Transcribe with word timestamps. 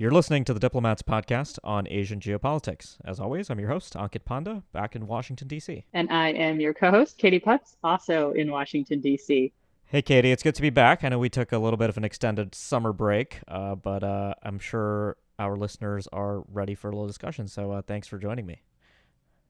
You're 0.00 0.12
listening 0.12 0.44
to 0.44 0.54
the 0.54 0.60
Diplomats 0.60 1.02
podcast 1.02 1.58
on 1.62 1.86
Asian 1.90 2.20
geopolitics. 2.20 2.96
As 3.04 3.20
always, 3.20 3.50
I'm 3.50 3.60
your 3.60 3.68
host, 3.68 3.92
Ankit 3.92 4.24
Panda, 4.24 4.62
back 4.72 4.96
in 4.96 5.06
Washington, 5.06 5.46
D.C. 5.46 5.84
And 5.92 6.10
I 6.10 6.30
am 6.30 6.58
your 6.58 6.72
co 6.72 6.90
host, 6.90 7.18
Katie 7.18 7.38
Putz, 7.38 7.76
also 7.84 8.32
in 8.32 8.50
Washington, 8.50 9.00
D.C. 9.00 9.52
Hey, 9.84 10.00
Katie, 10.00 10.32
it's 10.32 10.42
good 10.42 10.54
to 10.54 10.62
be 10.62 10.70
back. 10.70 11.04
I 11.04 11.10
know 11.10 11.18
we 11.18 11.28
took 11.28 11.52
a 11.52 11.58
little 11.58 11.76
bit 11.76 11.90
of 11.90 11.98
an 11.98 12.04
extended 12.04 12.54
summer 12.54 12.94
break, 12.94 13.40
uh, 13.46 13.74
but 13.74 14.02
uh, 14.02 14.32
I'm 14.42 14.58
sure 14.58 15.18
our 15.38 15.58
listeners 15.58 16.08
are 16.14 16.44
ready 16.48 16.74
for 16.74 16.88
a 16.88 16.92
little 16.92 17.06
discussion. 17.06 17.46
So 17.46 17.70
uh, 17.70 17.82
thanks 17.82 18.08
for 18.08 18.16
joining 18.16 18.46
me. 18.46 18.62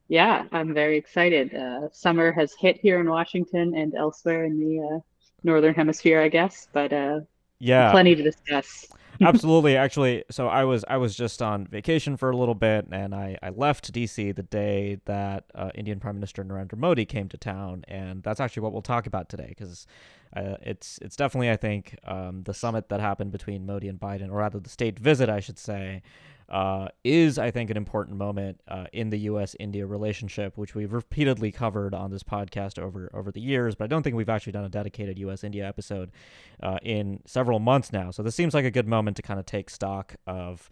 Yeah, 0.08 0.46
I'm 0.50 0.74
very 0.74 0.98
excited. 0.98 1.54
Uh, 1.54 1.90
summer 1.92 2.32
has 2.32 2.54
hit 2.58 2.80
here 2.80 2.98
in 2.98 3.08
Washington 3.08 3.76
and 3.76 3.94
elsewhere 3.94 4.46
in 4.46 4.58
the 4.58 4.96
uh, 4.96 4.98
Northern 5.44 5.74
Hemisphere, 5.74 6.20
I 6.20 6.28
guess, 6.28 6.66
but 6.72 6.92
uh, 6.92 7.20
yeah, 7.60 7.92
plenty 7.92 8.16
to 8.16 8.22
discuss. 8.24 8.88
Absolutely. 9.22 9.76
Actually, 9.76 10.24
so 10.30 10.48
I 10.48 10.64
was 10.64 10.82
I 10.88 10.96
was 10.96 11.14
just 11.14 11.42
on 11.42 11.66
vacation 11.66 12.16
for 12.16 12.30
a 12.30 12.36
little 12.36 12.54
bit, 12.54 12.86
and 12.90 13.14
I, 13.14 13.36
I 13.42 13.50
left 13.50 13.92
DC 13.92 14.34
the 14.34 14.42
day 14.42 14.98
that 15.04 15.44
uh, 15.54 15.70
Indian 15.74 16.00
Prime 16.00 16.14
Minister 16.14 16.42
Narendra 16.42 16.78
Modi 16.78 17.04
came 17.04 17.28
to 17.28 17.36
town, 17.36 17.84
and 17.86 18.22
that's 18.22 18.40
actually 18.40 18.62
what 18.62 18.72
we'll 18.72 18.80
talk 18.80 19.06
about 19.06 19.28
today 19.28 19.48
because 19.50 19.86
uh, 20.34 20.56
it's 20.62 20.98
it's 21.02 21.16
definitely 21.16 21.50
I 21.50 21.56
think 21.56 21.98
um, 22.04 22.44
the 22.44 22.54
summit 22.54 22.88
that 22.88 23.00
happened 23.00 23.30
between 23.30 23.66
Modi 23.66 23.88
and 23.88 24.00
Biden, 24.00 24.30
or 24.30 24.36
rather 24.36 24.58
the 24.58 24.70
state 24.70 24.98
visit, 24.98 25.28
I 25.28 25.40
should 25.40 25.58
say, 25.58 26.02
uh, 26.50 26.88
is, 27.04 27.38
I 27.38 27.50
think, 27.50 27.70
an 27.70 27.76
important 27.76 28.16
moment 28.16 28.60
uh, 28.66 28.86
in 28.92 29.10
the 29.10 29.18
U.S. 29.20 29.54
India 29.60 29.86
relationship, 29.86 30.58
which 30.58 30.74
we've 30.74 30.92
repeatedly 30.92 31.52
covered 31.52 31.94
on 31.94 32.10
this 32.10 32.24
podcast 32.24 32.78
over 32.78 33.08
over 33.14 33.30
the 33.30 33.40
years. 33.40 33.76
But 33.76 33.84
I 33.84 33.86
don't 33.86 34.02
think 34.02 34.16
we've 34.16 34.28
actually 34.28 34.52
done 34.52 34.64
a 34.64 34.68
dedicated 34.68 35.18
U.S. 35.20 35.44
India 35.44 35.66
episode 35.66 36.10
uh, 36.62 36.78
in 36.82 37.20
several 37.24 37.60
months 37.60 37.92
now. 37.92 38.10
So 38.10 38.22
this 38.22 38.34
seems 38.34 38.52
like 38.52 38.64
a 38.64 38.70
good 38.70 38.88
moment 38.88 39.16
to 39.18 39.22
kind 39.22 39.38
of 39.38 39.46
take 39.46 39.70
stock 39.70 40.16
of 40.26 40.68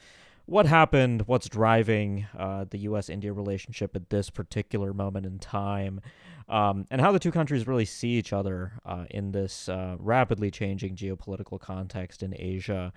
what 0.47 0.67
happened, 0.67 1.23
what's 1.27 1.49
driving 1.49 2.27
uh, 2.37 2.65
the 2.69 2.79
U.S. 2.79 3.09
India 3.09 3.33
relationship 3.33 3.95
at 3.95 4.11
this 4.11 4.31
particular 4.31 4.93
moment 4.93 5.27
in 5.27 5.39
time. 5.39 6.01
Um, 6.49 6.87
and 6.91 7.01
how 7.01 7.13
the 7.13 7.19
two 7.19 7.31
countries 7.31 7.67
really 7.67 7.85
see 7.85 8.13
each 8.13 8.33
other 8.33 8.73
uh, 8.87 9.05
in 9.11 9.31
this 9.33 9.69
uh, 9.69 9.97
rapidly 9.99 10.51
changing 10.51 10.97
geopolitical 10.97 11.61
context 11.61 12.23
in 12.23 12.35
Asia 12.37 12.93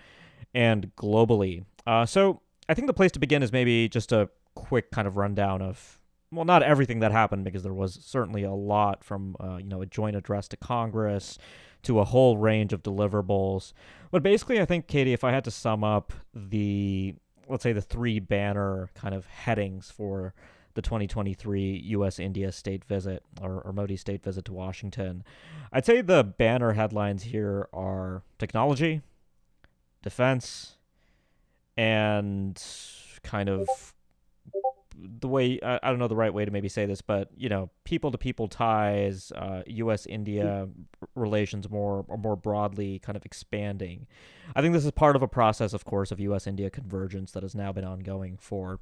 and 0.54 0.90
globally. 0.96 1.66
so, 2.08 2.42
I 2.72 2.74
think 2.74 2.88
the 2.88 2.94
place 2.94 3.12
to 3.12 3.20
begin 3.20 3.44
is 3.44 3.52
maybe 3.52 3.90
just 3.90 4.14
a 4.14 4.30
quick 4.56 4.92
kind 4.92 5.06
of 5.06 5.18
rundown 5.18 5.62
of 5.62 6.00
well, 6.32 6.46
not 6.46 6.64
everything 6.64 7.00
that 7.02 7.12
happened 7.12 7.44
because 7.44 7.64
there 7.64 7.74
was 7.74 8.00
certainly 8.02 8.44
a 8.44 8.54
lot 8.54 9.04
from 9.04 9.36
uh, 9.42 9.58
you 9.58 9.68
know 9.68 9.82
a 9.82 9.86
joint 9.86 10.16
address 10.16 10.48
to 10.48 10.56
Congress 10.56 11.38
to 11.84 12.00
a 12.00 12.06
whole 12.06 12.38
range 12.38 12.72
of 12.72 12.82
deliverables. 12.82 13.74
But 14.10 14.24
basically, 14.24 14.62
I 14.62 14.66
think 14.66 14.88
Katie, 14.88 15.12
if 15.12 15.26
I 15.26 15.32
had 15.32 15.44
to 15.44 15.52
sum 15.52 15.84
up 15.84 16.14
the 16.34 17.16
let's 17.50 17.62
say 17.62 17.74
the 17.74 17.82
three 17.82 18.20
banner 18.20 18.90
kind 18.96 19.14
of 19.14 19.26
headings 19.26 19.92
for 19.92 20.34
the 20.74 20.82
2023 20.82 21.82
U.S. 21.88 22.20
India 22.20 22.54
state 22.54 22.86
visit 22.86 23.22
or, 23.42 23.60
or 23.60 23.74
Modi 23.74 23.98
state 23.98 24.24
visit 24.24 24.46
to 24.46 24.54
Washington, 24.54 25.26
I'd 25.74 25.86
say 25.86 26.00
the 26.00 26.24
banner 26.24 26.72
headlines 26.72 27.24
here 27.24 27.68
are 27.74 28.24
technology, 28.40 29.02
defense, 30.02 30.78
and 31.82 32.64
kind 33.24 33.50
of 33.50 33.68
the 35.20 35.28
way 35.28 35.60
I, 35.64 35.80
I, 35.82 35.90
don't 35.90 35.98
know 35.98 36.08
the 36.08 36.16
right 36.16 36.32
way 36.32 36.46
to 36.46 36.52
maybe 36.52 36.70
say 36.70 36.86
this, 36.86 37.02
but 37.02 37.30
you 37.36 37.50
know, 37.50 37.72
people 37.86 38.12
to 38.12 38.20
people 38.20 38.48
ties, 38.48 39.32
uh, 39.32 39.64
U.S. 39.66 40.06
India 40.06 40.70
relations 41.16 41.72
more 41.72 42.06
or 42.08 42.18
more 42.20 42.36
broadly, 42.36 43.00
kind 43.00 43.16
of 43.16 43.26
expanding. 43.26 44.06
I 44.56 44.62
think 44.62 44.74
this 44.74 44.86
is 44.86 44.92
part 44.92 45.16
of 45.16 45.24
a 45.24 45.28
process, 45.28 45.74
of 45.74 45.86
course, 45.86 46.12
of 46.12 46.20
U.S. 46.20 46.46
India 46.46 46.70
convergence 46.70 47.32
that 47.32 47.42
has 47.42 47.56
now 47.56 47.72
been 47.72 47.86
ongoing 47.86 48.38
for 48.40 48.80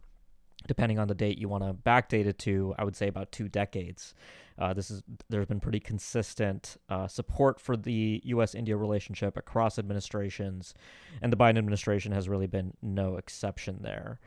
depending 0.68 1.00
on 1.00 1.08
the 1.08 1.16
date 1.16 1.38
you 1.38 1.48
want 1.48 1.64
to 1.64 1.74
backdate 1.74 2.26
it 2.26 2.38
to, 2.40 2.76
I 2.78 2.84
would 2.84 2.96
say 2.96 3.08
about 3.08 3.32
two 3.32 3.48
decades. 3.48 4.14
Uh, 4.58 4.74
this 4.74 4.92
is 4.92 5.02
there's 5.30 5.46
been 5.46 5.62
pretty 5.62 5.80
consistent 5.80 6.78
uh, 6.90 7.08
support 7.08 7.62
for 7.62 7.78
the 7.78 8.22
U.S.-India 8.26 8.78
relationship 8.78 9.38
across 9.38 9.80
administrations, 9.80 10.74
and 11.22 11.32
the 11.32 11.38
Biden 11.38 11.58
administration 11.58 12.12
has 12.12 12.28
really 12.28 12.48
been 12.48 12.74
no 12.82 13.16
exception 13.16 13.80
there. 13.82 14.20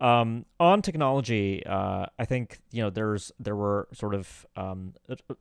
Um, 0.00 0.46
on 0.60 0.80
technology, 0.80 1.64
uh, 1.66 2.06
I 2.18 2.24
think 2.24 2.60
you 2.70 2.82
know 2.82 2.90
there's 2.90 3.32
there 3.40 3.56
were 3.56 3.88
sort 3.92 4.14
of 4.14 4.46
um, 4.54 4.94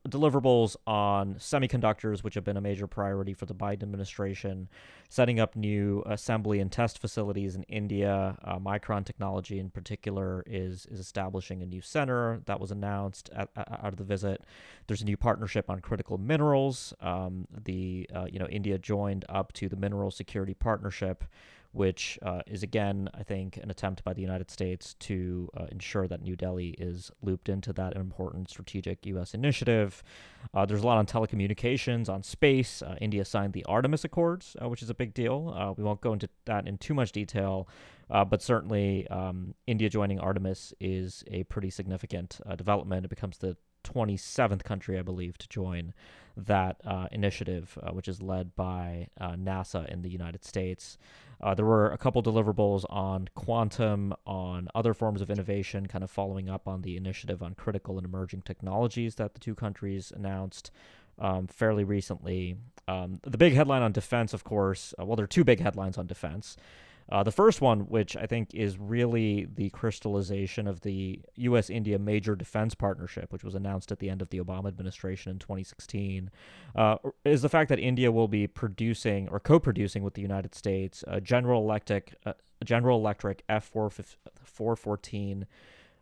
deliverables 0.10 0.76
on 0.88 1.36
semiconductors, 1.36 2.24
which 2.24 2.34
have 2.34 2.44
been 2.44 2.58
a 2.58 2.62
major 2.62 2.88
priority 2.88 3.34
for 3.36 3.46
the 3.46 3.54
Biden 3.54 3.84
administration. 3.84 4.68
Setting 5.10 5.40
up 5.40 5.56
new 5.56 6.04
assembly 6.08 6.60
and 6.60 6.72
test 6.72 6.98
facilities 6.98 7.56
in 7.56 7.64
India, 7.64 8.36
uh, 8.44 8.58
Micron 8.58 9.06
Technology 9.06 9.60
in 9.60 9.70
particular 9.70 10.44
is 10.48 10.88
is 10.88 11.00
establishing 11.00 11.62
a 11.62 11.66
new 11.66 11.82
center 11.82 12.42
that 12.46 12.60
was 12.60 12.72
announced 12.72 13.30
at, 13.36 13.50
at, 13.56 13.72
out 13.72 13.94
of 13.94 13.98
the 13.98 14.04
visit. 14.04 14.42
There's 14.88 15.04
a 15.04 15.06
new 15.06 15.18
partnership 15.18 15.70
on 15.70 15.82
critical 15.82 16.18
minerals. 16.18 16.96
Um, 17.00 17.48
the 17.52 18.10
uh, 18.14 18.26
you 18.32 18.40
know 18.40 18.48
India 18.48 18.80
joined 18.80 19.24
up 19.30 19.54
to 19.54 19.70
the 19.70 19.76
Mineral 19.76 20.10
Security 20.10 20.56
Partnership 20.56 21.26
which 21.72 22.18
uh, 22.22 22.42
is 22.48 22.64
again, 22.64 23.10
I 23.14 23.24
think, 23.24 23.58
an 23.58 23.70
attempt 23.70 24.04
by 24.04 24.14
the 24.14 24.22
United 24.22 24.50
States 24.50 24.96
to 25.02 25.50
uh, 25.56 25.66
ensure 25.72 26.08
that 26.08 26.22
New 26.22 26.36
Delhi 26.36 26.70
is 26.78 27.12
looped 27.22 27.50
into 27.50 27.74
that 27.74 27.96
important 27.96 28.50
strategic 28.50 29.06
U.S. 29.06 29.34
initiative. 29.34 30.04
Uh, 30.54 30.66
there's 30.66 30.82
a 30.82 30.86
lot 30.86 30.98
on 30.98 31.06
telecommunications, 31.06 32.10
on 32.10 32.24
space. 32.24 32.82
Uh, 32.82 32.96
India 33.02 33.26
signed 33.26 33.54
the 33.54 33.66
Artemis 33.66 34.04
Accords, 34.04 34.56
uh, 34.62 34.70
which 34.70 34.82
is 34.82 34.90
a 34.90 34.96
big 34.96 35.14
deal. 35.14 35.54
Uh, 35.56 35.74
we 35.78 35.84
won't 35.84 36.02
go 36.02 36.14
into 36.14 36.30
that 36.46 36.68
in 36.68 36.78
too 36.78 36.94
much 36.94 37.12
detail, 37.12 37.68
but 38.10 38.42
certainly 38.42 39.08
um, 39.10 39.54
India 39.68 39.90
joining 39.90 40.20
Artemis 40.20 40.74
is 40.80 41.24
a 41.28 41.44
pretty 41.46 41.70
significant 41.70 42.40
development. 42.58 43.06
It 43.06 43.10
becomes 43.10 43.38
the 43.38 43.58
27th 43.84 44.64
country, 44.64 44.98
I 44.98 45.02
believe, 45.02 45.38
to 45.38 45.50
join 45.50 45.94
that 46.38 46.80
uh, 46.86 47.08
initiative, 47.12 47.78
uh, 47.82 47.92
which 47.92 48.08
is 48.08 48.22
led 48.22 48.56
by 48.56 49.08
uh, 49.20 49.32
NASA 49.32 49.88
in 49.90 50.04
the 50.04 50.10
United 50.10 50.46
States. 50.46 50.98
Uh, 51.42 51.54
there 51.54 51.66
were 51.66 51.92
a 51.92 51.98
couple 51.98 52.22
deliverables 52.24 52.86
on 52.90 53.28
quantum, 53.36 54.14
on 54.26 54.68
other 54.74 54.94
forms 54.94 55.22
of 55.22 55.30
innovation, 55.30 55.88
kind 55.88 56.04
of 56.04 56.10
following 56.10 56.50
up 56.50 56.68
on 56.68 56.82
the 56.82 56.98
initiative 56.98 57.44
on 57.44 57.54
critical 57.54 57.98
and 57.98 58.06
emerging 58.06 58.42
technologies 58.42 59.16
that 59.16 59.34
the 59.34 59.40
two 59.40 59.54
countries 59.54 60.12
announced 60.16 60.72
um, 61.20 61.48
fairly 61.48 61.84
recently. 61.84 62.56
Um, 62.88 63.20
the 63.24 63.38
big 63.38 63.54
headline 63.54 63.82
on 63.82 63.92
defense, 63.92 64.34
of 64.34 64.44
course, 64.44 64.94
uh, 65.00 65.06
well, 65.06 65.16
there 65.16 65.26
are 65.26 65.28
two 65.28 65.44
big 65.44 65.60
headlines 65.60 65.98
on 65.98 66.08
defense. 66.08 66.58
Uh, 67.10 67.24
the 67.24 67.32
first 67.32 67.62
one, 67.62 67.82
which 67.82 68.18
I 68.18 68.26
think 68.26 68.54
is 68.54 68.78
really 68.78 69.48
the 69.54 69.70
crystallization 69.70 70.68
of 70.68 70.82
the 70.82 71.22
U.S. 71.36 71.70
India 71.70 71.98
major 71.98 72.36
defense 72.36 72.76
partnership, 72.76 73.32
which 73.32 73.44
was 73.44 73.56
announced 73.56 73.92
at 73.92 74.00
the 74.00 74.10
end 74.10 74.22
of 74.22 74.30
the 74.30 74.40
Obama 74.40 74.68
administration 74.68 75.32
in 75.32 75.40
2016, 75.40 76.30
uh, 76.76 76.98
is 77.24 77.42
the 77.42 77.50
fact 77.50 77.70
that 77.70 77.80
India 77.80 78.12
will 78.12 78.28
be 78.28 78.46
producing 78.46 79.30
or 79.30 79.40
co 79.40 79.60
producing 79.60 80.04
with 80.04 80.16
the 80.16 80.22
United 80.22 80.54
States 80.54 81.04
a 81.08 81.22
General 81.22 81.62
Electric, 81.62 82.16
uh, 82.26 82.34
General 82.64 83.00
Electric 83.00 83.44
F 83.48 83.66
414 83.66 85.46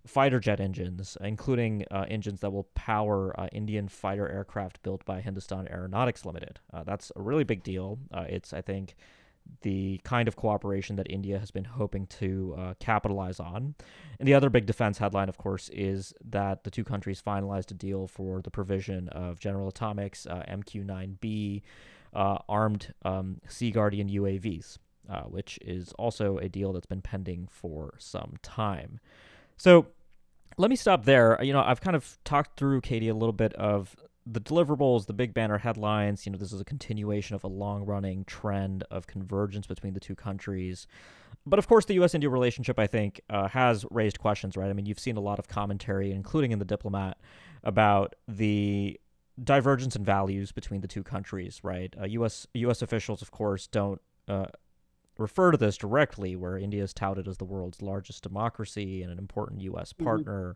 fighter 0.05 0.39
jet 0.39 0.59
engines, 0.59 1.17
including 1.21 1.85
uh, 1.91 2.05
engines 2.07 2.41
that 2.41 2.51
will 2.51 2.67
power 2.75 3.37
uh, 3.39 3.47
Indian 3.51 3.87
fighter 3.87 4.29
aircraft 4.29 4.81
built 4.83 5.03
by 5.05 5.21
Hindustan 5.21 5.67
Aeronautics 5.67 6.25
Limited. 6.25 6.59
Uh, 6.73 6.83
that's 6.83 7.11
a 7.15 7.21
really 7.21 7.43
big 7.43 7.63
deal. 7.63 7.99
Uh, 8.13 8.25
it's, 8.27 8.53
I 8.53 8.61
think, 8.61 8.95
the 9.61 9.99
kind 10.03 10.27
of 10.27 10.35
cooperation 10.35 10.95
that 10.95 11.07
India 11.09 11.39
has 11.39 11.51
been 11.51 11.65
hoping 11.65 12.07
to 12.07 12.55
uh, 12.57 12.73
capitalize 12.79 13.39
on. 13.39 13.75
And 14.19 14.27
the 14.27 14.33
other 14.33 14.49
big 14.49 14.65
defense 14.65 14.97
headline, 14.97 15.29
of 15.29 15.37
course, 15.37 15.69
is 15.69 16.13
that 16.23 16.63
the 16.63 16.71
two 16.71 16.83
countries 16.83 17.21
finalized 17.25 17.71
a 17.71 17.73
deal 17.73 18.07
for 18.07 18.41
the 18.41 18.51
provision 18.51 19.09
of 19.09 19.39
General 19.39 19.69
Atomics 19.69 20.25
uh, 20.27 20.43
MQ 20.47 20.85
9B 20.85 21.61
uh, 22.13 22.37
armed 22.47 22.93
um, 23.03 23.41
Sea 23.47 23.71
Guardian 23.71 24.09
UAVs, 24.09 24.77
uh, 25.09 25.21
which 25.23 25.59
is 25.61 25.91
also 25.93 26.37
a 26.37 26.47
deal 26.47 26.73
that's 26.73 26.85
been 26.85 27.01
pending 27.01 27.47
for 27.51 27.93
some 27.97 28.35
time. 28.41 28.99
So 29.57 29.87
let 30.57 30.69
me 30.69 30.75
stop 30.75 31.05
there. 31.05 31.41
You 31.43 31.53
know, 31.53 31.61
I've 31.61 31.81
kind 31.81 31.95
of 31.95 32.17
talked 32.23 32.57
through, 32.57 32.81
Katie, 32.81 33.09
a 33.09 33.15
little 33.15 33.33
bit 33.33 33.53
of 33.53 33.95
the 34.25 34.41
deliverables, 34.41 35.05
the 35.05 35.13
big 35.13 35.33
banner 35.33 35.59
headlines, 35.59 36.25
you 36.25 36.31
know, 36.31 36.37
this 36.37 36.51
is 36.51 36.59
a 36.59 36.65
continuation 36.65 37.35
of 37.35 37.43
a 37.43 37.47
long 37.47 37.85
running 37.85 38.25
trend 38.25 38.83
of 38.89 39.05
convergence 39.05 39.67
between 39.67 39.93
the 39.93 39.99
two 39.99 40.15
countries. 40.15 40.87
But 41.45 41.59
of 41.59 41.67
course, 41.67 41.85
the 41.85 41.93
U.S. 41.95 42.15
India 42.15 42.29
relationship, 42.29 42.79
I 42.79 42.87
think, 42.87 43.21
uh, 43.29 43.47
has 43.49 43.85
raised 43.91 44.19
questions, 44.19 44.57
right? 44.57 44.69
I 44.69 44.73
mean, 44.73 44.87
you've 44.87 44.99
seen 44.99 45.17
a 45.17 45.21
lot 45.21 45.37
of 45.37 45.47
commentary, 45.47 46.11
including 46.11 46.51
in 46.51 46.59
the 46.59 46.65
diplomat, 46.65 47.17
about 47.63 48.15
the 48.27 48.99
divergence 49.43 49.95
in 49.95 50.03
values 50.03 50.51
between 50.51 50.81
the 50.81 50.87
two 50.87 51.03
countries, 51.03 51.59
right? 51.63 51.93
Uh, 51.99 52.05
U.S. 52.05 52.47
U.S. 52.55 52.81
officials, 52.81 53.21
of 53.21 53.29
course, 53.29 53.67
don't 53.67 54.01
uh, 54.27 54.45
refer 55.17 55.51
to 55.51 55.57
this 55.57 55.77
directly, 55.77 56.35
where 56.35 56.57
India 56.57 56.83
is 56.83 56.93
touted 56.93 57.27
as 57.27 57.37
the 57.37 57.45
world's 57.45 57.81
largest 57.81 58.23
democracy 58.23 59.01
and 59.01 59.11
an 59.11 59.17
important 59.17 59.61
U.S. 59.61 59.93
Mm-hmm. 59.93 60.05
partner. 60.05 60.55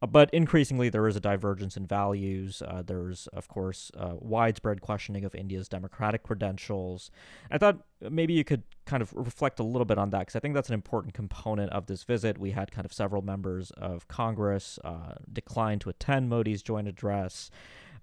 Uh, 0.00 0.06
but 0.06 0.30
increasingly, 0.32 0.88
there 0.88 1.06
is 1.06 1.16
a 1.16 1.20
divergence 1.20 1.76
in 1.76 1.86
values. 1.86 2.62
Uh, 2.66 2.82
there's, 2.82 3.26
of 3.28 3.48
course, 3.48 3.90
uh, 3.96 4.14
widespread 4.18 4.80
questioning 4.80 5.24
of 5.24 5.34
India's 5.34 5.68
democratic 5.68 6.22
credentials. 6.22 7.10
I 7.50 7.58
thought 7.58 7.78
maybe 8.00 8.32
you 8.32 8.44
could 8.44 8.62
kind 8.84 9.02
of 9.02 9.12
reflect 9.12 9.60
a 9.60 9.62
little 9.62 9.84
bit 9.84 9.98
on 9.98 10.10
that 10.10 10.20
because 10.20 10.36
I 10.36 10.40
think 10.40 10.54
that's 10.54 10.68
an 10.68 10.74
important 10.74 11.14
component 11.14 11.70
of 11.72 11.86
this 11.86 12.02
visit. 12.04 12.38
We 12.38 12.50
had 12.50 12.72
kind 12.72 12.84
of 12.84 12.92
several 12.92 13.22
members 13.22 13.70
of 13.72 14.08
Congress 14.08 14.78
uh, 14.84 15.14
decline 15.32 15.78
to 15.80 15.90
attend 15.90 16.28
Modi's 16.28 16.62
joint 16.62 16.88
address. 16.88 17.50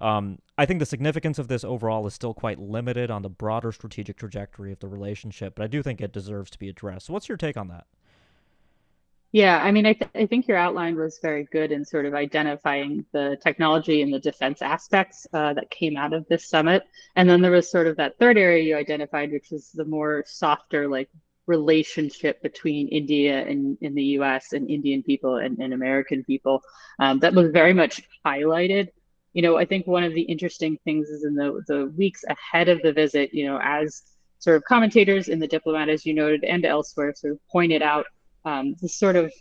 Um, 0.01 0.40
I 0.57 0.66
think 0.66 0.80
the 0.80 0.86
significance 0.86 1.40
of 1.40 1.48
this 1.48 1.63
overall 1.63 2.06
is 2.07 2.13
still 2.13 2.34
quite 2.34 2.60
limited 2.60 3.12
on 3.12 3.22
the 3.22 3.30
broader 3.30 3.72
strategic 3.72 4.18
trajectory 4.18 4.72
of 4.72 4.80
the 4.80 4.88
relationship, 4.88 5.56
but 5.56 5.63
I 5.63 5.68
do 5.68 5.84
think 5.84 6.01
it 6.01 6.13
deserves 6.13 6.50
to 6.51 6.60
be 6.60 6.69
addressed. 6.69 7.10
What's 7.10 7.28
your 7.30 7.38
take 7.38 7.57
on 7.57 7.68
that? 7.69 7.86
Yeah, 9.31 9.60
I 9.62 9.72
mean, 9.72 9.86
I, 9.86 9.94
th- 9.94 10.10
I 10.16 10.25
think 10.25 10.48
your 10.48 10.57
outline 10.57 10.96
was 10.96 11.19
very 11.22 11.44
good 11.51 11.72
in 11.72 11.86
sort 11.86 12.07
of 12.07 12.16
identifying 12.16 13.06
the 13.12 13.38
technology 13.44 14.01
and 14.01 14.12
the 14.12 14.19
defense 14.19 14.63
aspects 14.63 15.28
uh, 15.34 15.54
that 15.54 15.69
came 15.69 15.98
out 15.98 16.13
of 16.13 16.28
this 16.28 16.48
summit. 16.50 16.84
And 17.16 17.30
then 17.30 17.42
there 17.42 17.51
was 17.51 17.69
sort 17.69 17.86
of 17.86 17.98
that 17.98 18.18
third 18.18 18.40
area 18.40 18.63
you 18.63 18.75
identified, 18.75 19.31
which 19.31 19.51
is 19.51 19.69
the 19.72 19.86
more 19.86 20.24
softer, 20.25 20.88
like 20.88 21.10
relationship 21.46 22.42
between 22.42 22.88
India 22.88 23.46
and, 23.46 23.78
in 23.81 23.94
the 23.94 24.04
US 24.19 24.54
and 24.54 24.69
Indian 24.69 25.04
people 25.04 25.36
and, 25.38 25.60
and 25.60 25.74
American 25.74 26.24
people 26.24 26.62
um, 27.00 27.19
that 27.19 27.34
was 27.34 27.51
very 27.51 27.74
much 27.74 28.01
highlighted 28.25 28.90
you 29.33 29.41
know, 29.41 29.57
I 29.57 29.65
think 29.65 29.85
one 29.85 30.03
of 30.03 30.13
the 30.13 30.21
interesting 30.21 30.77
things 30.83 31.09
is 31.09 31.23
in 31.23 31.35
the 31.35 31.61
the 31.67 31.87
weeks 31.97 32.23
ahead 32.27 32.69
of 32.69 32.81
the 32.81 32.93
visit, 32.93 33.33
you 33.33 33.45
know, 33.45 33.59
as 33.61 34.03
sort 34.39 34.57
of 34.57 34.63
commentators 34.63 35.27
in 35.27 35.39
the 35.39 35.47
diplomat, 35.47 35.89
as 35.89 36.05
you 36.05 36.13
noted, 36.13 36.43
and 36.43 36.65
elsewhere, 36.65 37.13
sort 37.15 37.33
of 37.33 37.39
pointed 37.51 37.81
out 37.81 38.05
um, 38.45 38.75
sort 38.85 39.15
of 39.15 39.31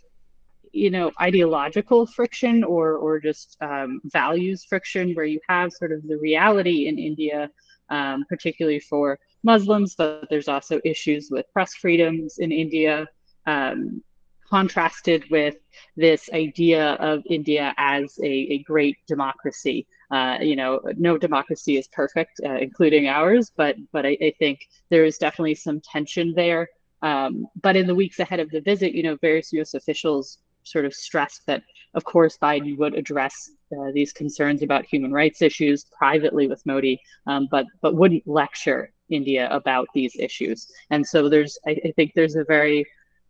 you 0.71 0.91
know 0.91 1.11
ideological 1.19 2.05
friction 2.05 2.63
or 2.63 2.93
or 2.95 3.19
just 3.19 3.57
um, 3.61 4.01
values 4.05 4.63
friction 4.63 5.13
where 5.13 5.25
you 5.25 5.39
have 5.49 5.71
sort 5.73 5.91
of 5.91 6.07
the 6.07 6.17
reality 6.17 6.87
in 6.87 6.99
India, 6.99 7.49
um, 7.89 8.25
particularly 8.29 8.79
for 8.79 9.17
Muslims, 9.43 9.95
but 9.95 10.27
there's 10.29 10.47
also 10.47 10.79
issues 10.83 11.29
with 11.31 11.51
press 11.53 11.73
freedoms 11.73 12.37
in 12.37 12.51
India. 12.51 13.07
Um, 13.47 14.03
contrasted 14.49 15.25
with 15.29 15.55
this 15.95 16.29
idea 16.33 16.93
of 16.93 17.23
India 17.29 17.73
as 17.77 18.17
a, 18.23 18.27
a 18.27 18.63
great 18.63 18.97
democracy. 19.07 19.87
Uh, 20.11 20.37
you 20.41 20.55
know, 20.55 20.81
no 20.97 21.17
democracy 21.17 21.77
is 21.77 21.87
perfect, 21.89 22.41
uh, 22.43 22.55
including 22.55 23.07
ours, 23.07 23.51
but 23.55 23.75
but 23.91 24.05
I, 24.05 24.17
I, 24.21 24.33
think 24.39 24.59
there 24.89 25.05
is 25.05 25.19
definitely 25.19 25.55
some 25.55 25.81
tension 25.81 26.33
there. 26.35 26.67
Um, 27.03 27.45
but 27.61 27.75
in 27.75 27.85
the 27.85 27.93
weeks 27.93 28.19
ahead 28.19 28.39
of 28.39 28.49
the 28.49 28.61
visit, 28.61 28.93
you 28.93 29.03
know, 29.03 29.17
various 29.17 29.53
U.S. 29.53 29.75
officials 29.75 30.39
sort 30.63 30.85
of 30.85 30.93
stressed 30.93 31.45
that, 31.45 31.63
of 31.93 32.03
course, 32.03 32.37
Biden 32.41 32.77
would 32.77 32.95
address 32.95 33.51
uh, 33.71 33.91
these 33.93 34.11
concerns 34.11 34.63
about 34.63 34.85
human 34.85 35.11
rights 35.11 35.41
issues 35.43 35.85
privately 35.95 36.47
with 36.47 36.65
Modi, 36.65 36.99
um, 37.27 37.47
but 37.51 37.65
but 37.81 37.95
wouldn't 37.95 38.27
lecture 38.27 38.91
India 39.09 39.47
about 39.51 39.87
these 39.93 40.15
issues. 40.17 40.71
And 40.89 41.05
so 41.05 41.29
there's, 41.29 41.57
I, 41.67 41.71
I 41.85 41.91
think, 41.95 42.13
there's 42.15 42.35
a 42.35 42.43
very 42.43 42.85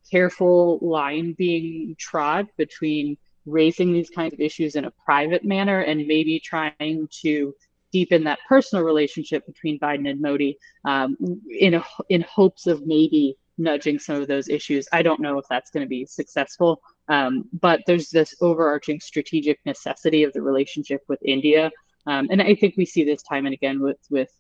careful 0.09 0.79
line 0.81 1.33
being 1.37 1.95
trod 1.97 2.47
between 2.57 3.17
raising 3.45 3.93
these 3.93 4.09
kinds 4.09 4.33
of 4.33 4.39
issues 4.39 4.75
in 4.75 4.85
a 4.85 4.91
private 5.05 5.43
manner 5.43 5.81
and 5.81 6.07
maybe 6.07 6.39
trying 6.39 7.07
to 7.21 7.53
deepen 7.91 8.23
that 8.23 8.39
personal 8.47 8.83
relationship 8.83 9.45
between 9.45 9.79
Biden 9.79 10.09
and 10.09 10.21
Modi 10.21 10.57
um, 10.85 11.17
in 11.49 11.75
a, 11.75 11.83
in 12.09 12.21
hopes 12.21 12.67
of 12.67 12.85
maybe 12.85 13.35
nudging 13.57 13.99
some 13.99 14.21
of 14.21 14.27
those 14.27 14.47
issues. 14.47 14.87
I 14.91 15.01
don't 15.01 15.19
know 15.19 15.37
if 15.39 15.45
that's 15.49 15.71
going 15.71 15.85
to 15.85 15.89
be 15.89 16.05
successful, 16.05 16.81
um, 17.07 17.45
but 17.59 17.81
there's 17.87 18.09
this 18.09 18.35
overarching 18.41 18.99
strategic 18.99 19.59
necessity 19.65 20.23
of 20.23 20.33
the 20.33 20.41
relationship 20.41 21.01
with 21.07 21.19
India, 21.23 21.71
um, 22.05 22.27
and 22.31 22.41
I 22.41 22.55
think 22.55 22.75
we 22.77 22.85
see 22.85 23.03
this 23.03 23.21
time 23.23 23.45
and 23.45 23.53
again 23.53 23.81
with 23.81 23.99
with 24.09 24.31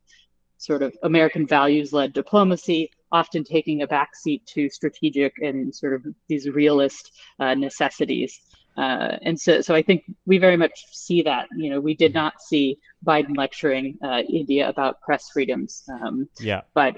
sort 0.57 0.81
of 0.81 0.95
American 1.03 1.47
values 1.47 1.93
led 1.93 2.13
diplomacy, 2.13 2.91
often 3.11 3.43
taking 3.43 3.81
a 3.81 3.87
backseat 3.87 4.45
to 4.45 4.69
strategic 4.69 5.33
and 5.39 5.73
sort 5.73 5.93
of 5.93 6.05
these 6.27 6.49
realist 6.49 7.11
uh, 7.39 7.53
necessities. 7.53 8.39
Uh, 8.77 9.17
and 9.23 9.39
so, 9.39 9.61
so 9.61 9.75
I 9.75 9.81
think 9.81 10.03
we 10.25 10.37
very 10.37 10.55
much 10.55 10.85
see 10.91 11.21
that. 11.23 11.47
You 11.55 11.69
know, 11.69 11.81
we 11.81 11.95
did 11.95 12.13
not 12.13 12.41
see 12.41 12.79
Biden 13.05 13.35
lecturing 13.35 13.97
uh, 14.03 14.21
India 14.29 14.69
about 14.69 15.01
press 15.01 15.29
freedoms. 15.31 15.83
Um, 15.89 16.29
yeah. 16.39 16.61
But 16.73 16.95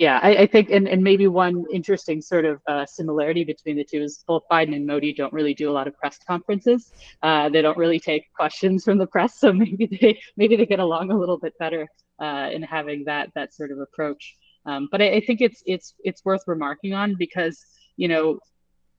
yeah, 0.00 0.18
I, 0.22 0.30
I, 0.30 0.46
think, 0.46 0.70
and, 0.70 0.88
and 0.88 1.04
maybe 1.04 1.26
one 1.26 1.66
interesting 1.70 2.22
sort 2.22 2.46
of 2.46 2.62
uh, 2.66 2.86
similarity 2.86 3.44
between 3.44 3.76
the 3.76 3.84
two 3.84 4.00
is 4.00 4.24
both 4.26 4.44
Biden 4.50 4.74
and 4.74 4.86
Modi 4.86 5.12
don't 5.12 5.32
really 5.34 5.52
do 5.52 5.70
a 5.70 5.74
lot 5.74 5.86
of 5.86 5.94
press 5.98 6.18
conferences. 6.26 6.90
Uh, 7.22 7.50
they 7.50 7.60
don't 7.60 7.76
really 7.76 8.00
take 8.00 8.32
questions 8.32 8.82
from 8.82 8.96
the 8.96 9.06
press, 9.06 9.38
so 9.38 9.52
maybe 9.52 9.86
they 10.00 10.18
maybe 10.38 10.56
they 10.56 10.64
get 10.64 10.78
along 10.78 11.10
a 11.10 11.18
little 11.18 11.38
bit 11.38 11.52
better 11.58 11.86
uh, 12.18 12.48
in 12.50 12.62
having 12.62 13.04
that 13.04 13.28
that 13.34 13.52
sort 13.52 13.72
of 13.72 13.78
approach. 13.78 14.36
Um, 14.66 14.88
but 14.90 15.00
I, 15.00 15.16
I, 15.16 15.20
think 15.20 15.40
it's 15.40 15.62
it's 15.66 15.94
it's 16.04 16.24
worth 16.24 16.42
remarking 16.46 16.92
on 16.92 17.14
because 17.18 17.64
you 17.96 18.08
know 18.08 18.38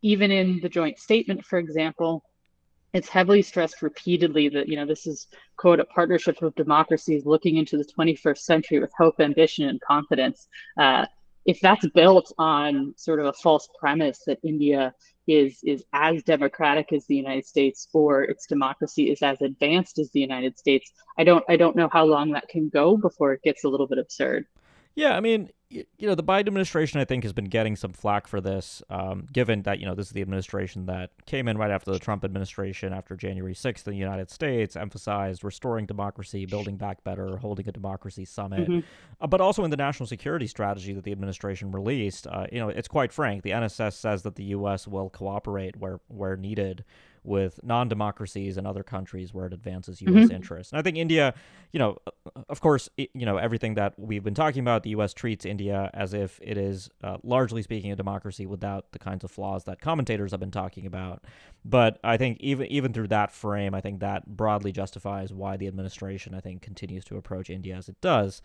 even 0.02 0.32
in 0.32 0.60
the 0.62 0.70
joint 0.70 0.98
statement, 0.98 1.46
for 1.46 1.60
example, 1.60 2.24
it's 2.94 3.08
heavily 3.08 3.42
stressed 3.42 3.82
repeatedly 3.82 4.50
that 4.50 4.68
you 4.68 4.76
know 4.76 4.86
this 4.86 5.06
is 5.06 5.28
quote 5.58 5.80
a 5.80 5.86
partnership 5.86 6.42
of 6.42 6.56
democracies 6.56 7.26
looking 7.26 7.58
into 7.58 7.78
the 7.78 7.86
21st 7.86 8.40
century 8.40 8.80
with 8.80 8.92
hope, 8.98 9.20
ambition, 9.20 9.70
and 9.70 9.80
confidence. 9.82 10.48
Uh, 10.78 11.06
if 11.46 11.60
that's 11.60 11.88
built 11.90 12.32
on 12.38 12.94
sort 12.98 13.20
of 13.20 13.26
a 13.26 13.34
false 13.34 13.68
premise 13.80 14.22
that 14.28 14.40
India 14.44 14.94
is 15.28 15.60
is 15.64 15.84
as 15.94 16.24
democratic 16.24 16.92
as 16.92 17.06
the 17.06 17.16
United 17.16 17.46
States 17.46 17.88
or 17.94 18.24
its 18.24 18.46
democracy 18.48 19.10
is 19.12 19.22
as 19.22 19.42
advanced 19.42 20.00
as 20.00 20.12
the 20.12 20.20
United 20.20 20.58
States, 20.58 20.92
I 21.18 21.24
don't 21.24 21.44
I 21.48 21.56
don't 21.56 21.76
know 21.76 21.90
how 21.92 22.06
long 22.06 22.32
that 22.32 22.48
can 22.48 22.70
go 22.70 22.98
before 22.98 23.34
it 23.34 23.44
gets 23.44 23.64
a 23.64 23.70
little 23.70 23.88
bit 23.88 24.00
absurd. 24.00 24.46
Yeah, 24.96 25.16
I 25.16 25.20
mean, 25.22 25.50
you 25.72 25.86
know, 26.02 26.16
the 26.16 26.24
Biden 26.24 26.48
administration, 26.48 27.00
I 27.00 27.06
think, 27.06 27.24
has 27.24 27.32
been 27.32 27.46
getting 27.46 27.78
some 27.78 27.94
flack 27.94 28.28
for 28.28 28.42
this, 28.42 28.84
um, 28.90 29.28
given 29.32 29.62
that, 29.64 29.80
you 29.80 29.86
know, 29.86 29.96
this 29.96 30.08
is 30.08 30.12
the 30.12 30.22
administration 30.22 30.86
that 30.88 31.12
came 31.26 31.48
in 31.48 31.58
right 31.58 31.72
after 31.72 31.92
the 31.92 32.00
Trump 32.00 32.26
administration, 32.26 32.92
after 32.92 33.16
January 33.16 33.54
6th 33.54 33.88
in 33.88 33.94
the 33.94 34.00
United 34.00 34.30
States, 34.30 34.76
emphasized 34.76 35.44
restoring 35.46 35.86
democracy, 35.86 36.46
building 36.46 36.76
back 36.76 37.04
better, 37.06 37.38
holding 37.38 37.70
a 37.70 37.72
democracy 37.72 38.26
summit. 38.26 38.68
Mm-hmm. 38.68 38.80
Uh, 39.22 39.28
but 39.28 39.40
also 39.40 39.64
in 39.64 39.72
the 39.72 39.78
national 39.78 40.08
security 40.08 40.48
strategy 40.48 40.94
that 40.94 41.06
the 41.06 41.12
administration 41.14 41.72
released, 41.72 42.28
uh, 42.28 42.48
you 42.52 42.60
know, 42.60 42.68
it's 42.68 42.90
quite 42.90 43.14
frank. 43.14 43.44
The 43.44 43.52
NSS 43.52 43.94
says 43.94 44.24
that 44.24 44.36
the 44.36 44.46
U.S. 44.46 44.88
will 44.88 45.10
cooperate 45.10 45.78
where, 45.78 46.02
where 46.10 46.36
needed 46.36 46.84
with 47.24 47.60
non-democracies 47.64 48.58
and 48.58 48.66
other 48.66 48.84
countries 48.84 49.34
where 49.34 49.46
it 49.46 49.54
advances 49.54 50.02
U.S. 50.02 50.26
Mm-hmm. 50.26 50.36
interests. 50.36 50.72
And 50.72 50.80
I 50.80 50.82
think 50.82 50.98
India, 50.98 51.34
you 51.72 51.80
know, 51.80 51.98
of 52.50 52.62
course, 52.62 52.90
you 52.98 53.26
know 53.26 53.38
everything 53.38 53.76
that 53.76 53.98
we've 53.98 54.24
been 54.24 54.34
talking 54.34 54.62
about. 54.62 54.84
The 54.84 54.92
U.S. 54.92 55.14
treats 55.14 55.46
India 55.46 55.90
as 55.94 56.14
if 56.14 56.40
it 56.42 56.58
is, 56.58 56.90
uh, 57.04 57.18
largely 57.24 57.62
speaking, 57.62 57.92
a 57.92 57.96
democracy 57.96 58.46
without 58.46 58.92
the 58.92 59.00
kinds 59.00 59.24
of 59.24 59.32
flaws 59.32 59.66
that 59.66 59.82
commentators 59.82 60.32
have 60.32 60.40
been 60.40 60.52
talking 60.52 60.86
about. 60.86 61.24
But 61.64 62.00
I 62.04 62.18
think 62.18 62.40
even 62.40 62.68
even 62.68 62.94
through 62.94 63.10
that 63.10 63.32
frame, 63.32 63.76
I 63.76 63.82
think 63.82 64.00
that 64.00 64.26
broadly 64.26 64.72
justifies 64.72 65.32
why 65.32 65.58
the 65.58 65.68
administration, 65.68 66.34
I 66.34 66.40
think, 66.40 66.62
continues 66.62 67.06
to 67.06 67.18
approach 67.18 67.50
India 67.50 67.76
as 67.76 67.88
it 67.88 68.02
does. 68.02 68.42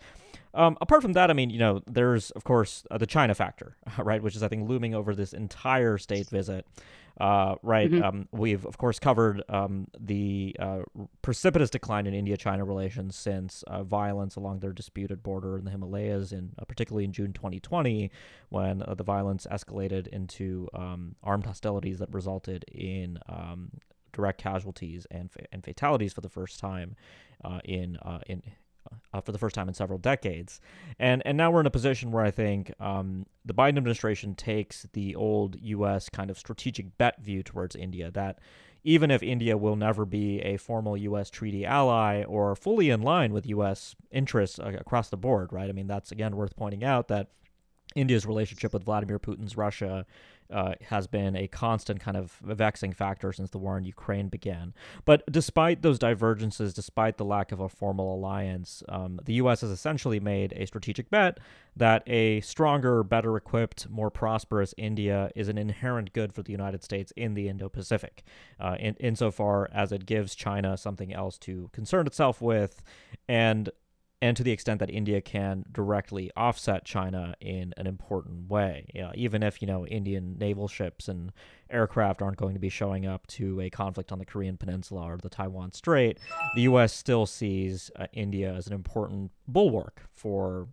Um, 0.53 0.77
apart 0.81 1.01
from 1.01 1.13
that, 1.13 1.29
I 1.29 1.33
mean, 1.33 1.49
you 1.49 1.59
know, 1.59 1.81
there's 1.87 2.31
of 2.31 2.43
course 2.43 2.85
uh, 2.91 2.97
the 2.97 3.07
China 3.07 3.33
factor, 3.33 3.75
right, 3.97 4.21
which 4.21 4.35
is 4.35 4.43
I 4.43 4.47
think 4.47 4.69
looming 4.69 4.93
over 4.93 5.15
this 5.15 5.33
entire 5.33 5.97
state 5.97 6.29
visit. 6.29 6.67
Uh, 7.19 7.55
right. 7.63 7.89
Mm-hmm. 7.89 8.03
Um, 8.03 8.27
we've 8.31 8.65
of 8.65 8.77
course 8.77 8.99
covered 8.99 9.43
um, 9.49 9.87
the 9.99 10.55
uh, 10.59 10.81
precipitous 11.21 11.69
decline 11.69 12.05
in 12.05 12.13
India-China 12.13 12.63
relations 12.63 13.15
since 13.15 13.63
uh, 13.63 13.83
violence 13.83 14.35
along 14.35 14.59
their 14.59 14.71
disputed 14.71 15.23
border 15.23 15.57
in 15.57 15.65
the 15.65 15.71
Himalayas, 15.71 16.31
in 16.31 16.51
uh, 16.59 16.65
particularly 16.65 17.05
in 17.05 17.11
June 17.11 17.33
2020, 17.33 18.11
when 18.49 18.83
uh, 18.83 18.93
the 18.93 19.03
violence 19.03 19.47
escalated 19.51 20.07
into 20.07 20.67
um, 20.73 21.15
armed 21.23 21.45
hostilities 21.45 21.97
that 21.99 22.13
resulted 22.13 22.63
in 22.71 23.17
um, 23.27 23.71
direct 24.13 24.39
casualties 24.39 25.07
and 25.09 25.31
fa- 25.31 25.45
and 25.51 25.63
fatalities 25.63 26.13
for 26.13 26.21
the 26.21 26.29
first 26.29 26.59
time 26.59 26.95
uh, 27.43 27.59
in 27.63 27.97
in 28.27 28.43
uh, 29.13 29.21
for 29.21 29.31
the 29.31 29.37
first 29.37 29.55
time 29.55 29.67
in 29.67 29.73
several 29.73 29.99
decades. 29.99 30.59
And 30.99 31.21
and 31.25 31.37
now 31.37 31.51
we're 31.51 31.61
in 31.61 31.65
a 31.65 31.71
position 31.71 32.11
where 32.11 32.23
I 32.23 32.31
think 32.31 32.73
um, 32.79 33.25
the 33.45 33.53
Biden 33.53 33.77
administration 33.77 34.35
takes 34.35 34.87
the 34.93 35.15
old 35.15 35.57
U.S. 35.61 36.09
kind 36.09 36.29
of 36.29 36.37
strategic 36.37 36.97
bet 36.97 37.21
view 37.21 37.43
towards 37.43 37.75
India 37.75 38.11
that 38.11 38.39
even 38.83 39.11
if 39.11 39.21
India 39.21 39.57
will 39.57 39.75
never 39.75 40.05
be 40.05 40.39
a 40.41 40.57
formal 40.57 40.95
U.S. 40.95 41.29
treaty 41.29 41.65
ally 41.65 42.23
or 42.23 42.55
fully 42.55 42.89
in 42.89 43.01
line 43.01 43.33
with 43.33 43.45
U.S. 43.47 43.95
interests 44.11 44.59
uh, 44.59 44.71
across 44.77 45.09
the 45.09 45.17
board, 45.17 45.51
right? 45.51 45.69
I 45.69 45.73
mean, 45.73 45.87
that's 45.87 46.11
again 46.11 46.35
worth 46.35 46.55
pointing 46.55 46.83
out 46.83 47.07
that 47.09 47.27
India's 47.95 48.25
relationship 48.25 48.73
with 48.73 48.83
Vladimir 48.83 49.19
Putin's 49.19 49.57
Russia 49.57 50.05
uh, 50.51 50.73
has 50.81 51.07
been 51.07 51.35
a 51.35 51.47
constant 51.47 51.99
kind 51.99 52.17
of 52.17 52.31
vexing 52.41 52.93
factor 52.93 53.31
since 53.31 53.49
the 53.49 53.57
war 53.57 53.77
in 53.77 53.83
Ukraine 53.83 54.29
began. 54.29 54.73
But 55.05 55.23
despite 55.31 55.81
those 55.81 55.99
divergences, 55.99 56.73
despite 56.73 57.17
the 57.17 57.25
lack 57.25 57.51
of 57.51 57.59
a 57.59 57.69
formal 57.69 58.15
alliance, 58.15 58.83
um, 58.89 59.19
the 59.23 59.33
U.S. 59.33 59.61
has 59.61 59.69
essentially 59.69 60.19
made 60.19 60.53
a 60.55 60.65
strategic 60.65 61.09
bet 61.09 61.39
that 61.75 62.03
a 62.07 62.41
stronger, 62.41 63.03
better 63.03 63.37
equipped, 63.37 63.89
more 63.89 64.09
prosperous 64.09 64.73
India 64.77 65.29
is 65.35 65.47
an 65.47 65.57
inherent 65.57 66.13
good 66.13 66.33
for 66.33 66.41
the 66.41 66.51
United 66.51 66.83
States 66.83 67.11
in 67.15 67.33
the 67.33 67.47
Indo 67.47 67.69
Pacific, 67.69 68.23
uh, 68.59 68.75
in, 68.79 68.95
insofar 68.95 69.69
as 69.73 69.91
it 69.91 70.05
gives 70.05 70.35
China 70.35 70.77
something 70.77 71.13
else 71.13 71.37
to 71.39 71.69
concern 71.73 72.07
itself 72.07 72.41
with. 72.41 72.81
And 73.27 73.69
and 74.21 74.35
to 74.35 74.43
the 74.43 74.51
extent 74.51 74.79
that 74.79 74.89
India 74.89 75.21
can 75.21 75.63
directly 75.71 76.31
offset 76.35 76.85
China 76.85 77.35
in 77.39 77.73
an 77.77 77.85
important 77.85 78.49
way. 78.49 78.87
You 78.93 79.01
know, 79.01 79.11
even 79.15 79.43
if 79.43 79.61
you 79.61 79.67
know 79.67 79.85
Indian 79.85 80.37
naval 80.39 80.67
ships 80.67 81.07
and 81.07 81.31
aircraft 81.69 82.21
aren't 82.21 82.37
going 82.37 82.53
to 82.53 82.59
be 82.59 82.69
showing 82.69 83.05
up 83.05 83.27
to 83.27 83.61
a 83.61 83.69
conflict 83.69 84.11
on 84.11 84.19
the 84.19 84.25
Korean 84.25 84.57
Peninsula 84.57 85.03
or 85.03 85.17
the 85.17 85.29
Taiwan 85.29 85.71
Strait, 85.71 86.17
the 86.55 86.63
U.S. 86.63 86.93
still 86.93 87.25
sees 87.25 87.91
uh, 87.95 88.07
India 88.13 88.53
as 88.53 88.67
an 88.67 88.73
important 88.73 89.31
bulwark 89.47 90.01
for 90.11 90.67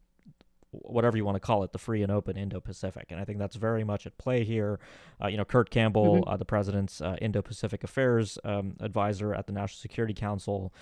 whatever 0.82 1.16
you 1.16 1.24
want 1.24 1.36
to 1.36 1.40
call 1.40 1.62
it, 1.62 1.72
the 1.72 1.78
free 1.78 2.02
and 2.02 2.10
open 2.10 2.36
Indo-Pacific, 2.36 3.06
and 3.10 3.20
I 3.20 3.24
think 3.24 3.38
that's 3.38 3.56
very 3.56 3.84
much 3.84 4.06
at 4.06 4.18
play 4.18 4.44
here. 4.44 4.80
Uh, 5.22 5.28
you 5.28 5.36
know, 5.36 5.44
Kurt 5.44 5.70
Campbell, 5.70 6.16
mm-hmm. 6.16 6.28
uh, 6.28 6.36
the 6.36 6.44
president's 6.44 7.00
uh, 7.00 7.16
Indo-Pacific 7.20 7.84
Affairs 7.84 8.38
um, 8.44 8.76
advisor 8.80 9.34
at 9.34 9.46
the 9.46 9.52
National 9.52 9.78
Security 9.78 10.14
Council, 10.14 10.72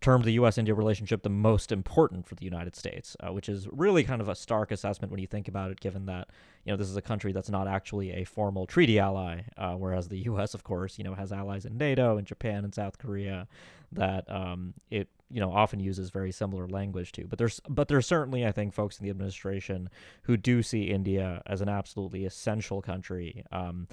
termed 0.00 0.24
the 0.24 0.32
U.S. 0.32 0.58
India 0.58 0.74
relationship 0.74 1.22
the 1.22 1.28
most 1.28 1.72
important 1.72 2.26
for 2.26 2.34
the 2.36 2.44
United 2.44 2.76
States, 2.76 3.16
uh, 3.20 3.32
which 3.32 3.48
is 3.48 3.66
really 3.72 4.04
kind 4.04 4.20
of 4.20 4.28
a 4.28 4.34
stark 4.34 4.70
assessment 4.70 5.10
when 5.10 5.20
you 5.20 5.26
think 5.26 5.48
about 5.48 5.70
it, 5.70 5.80
given 5.80 6.06
that 6.06 6.28
you 6.64 6.72
know 6.72 6.76
this 6.76 6.88
is 6.88 6.96
a 6.96 7.02
country 7.02 7.32
that's 7.32 7.50
not 7.50 7.66
actually 7.66 8.12
a 8.12 8.24
formal 8.24 8.66
treaty 8.66 8.98
ally, 8.98 9.42
uh, 9.56 9.74
whereas 9.74 10.08
the 10.08 10.18
U.S. 10.20 10.54
of 10.54 10.62
course 10.62 10.98
you 10.98 11.04
know 11.04 11.14
has 11.14 11.32
allies 11.32 11.64
in 11.64 11.76
NATO 11.76 12.16
and 12.16 12.26
Japan 12.26 12.64
and 12.64 12.74
South 12.74 12.98
Korea 12.98 13.48
that 13.92 14.30
um, 14.30 14.74
it 14.90 15.08
you 15.30 15.40
know 15.40 15.52
often 15.52 15.80
uses 15.80 16.10
very 16.10 16.32
similar 16.32 16.68
language 16.68 17.12
to. 17.12 17.26
But 17.26 17.38
there's 17.38 17.60
but 17.68 17.88
there's 17.88 18.06
certainly 18.06 18.46
I 18.46 18.52
think 18.52 18.74
folks 18.74 18.98
in 18.98 19.04
the 19.04 19.10
administration 19.10 19.90
who 20.22 20.36
do 20.36 20.62
see 20.62 20.84
India 20.84 21.42
as 21.46 21.60
an 21.60 21.68
absolutely 21.68 22.24
essential 22.24 22.82
country. 22.82 23.44
Um, 23.50 23.88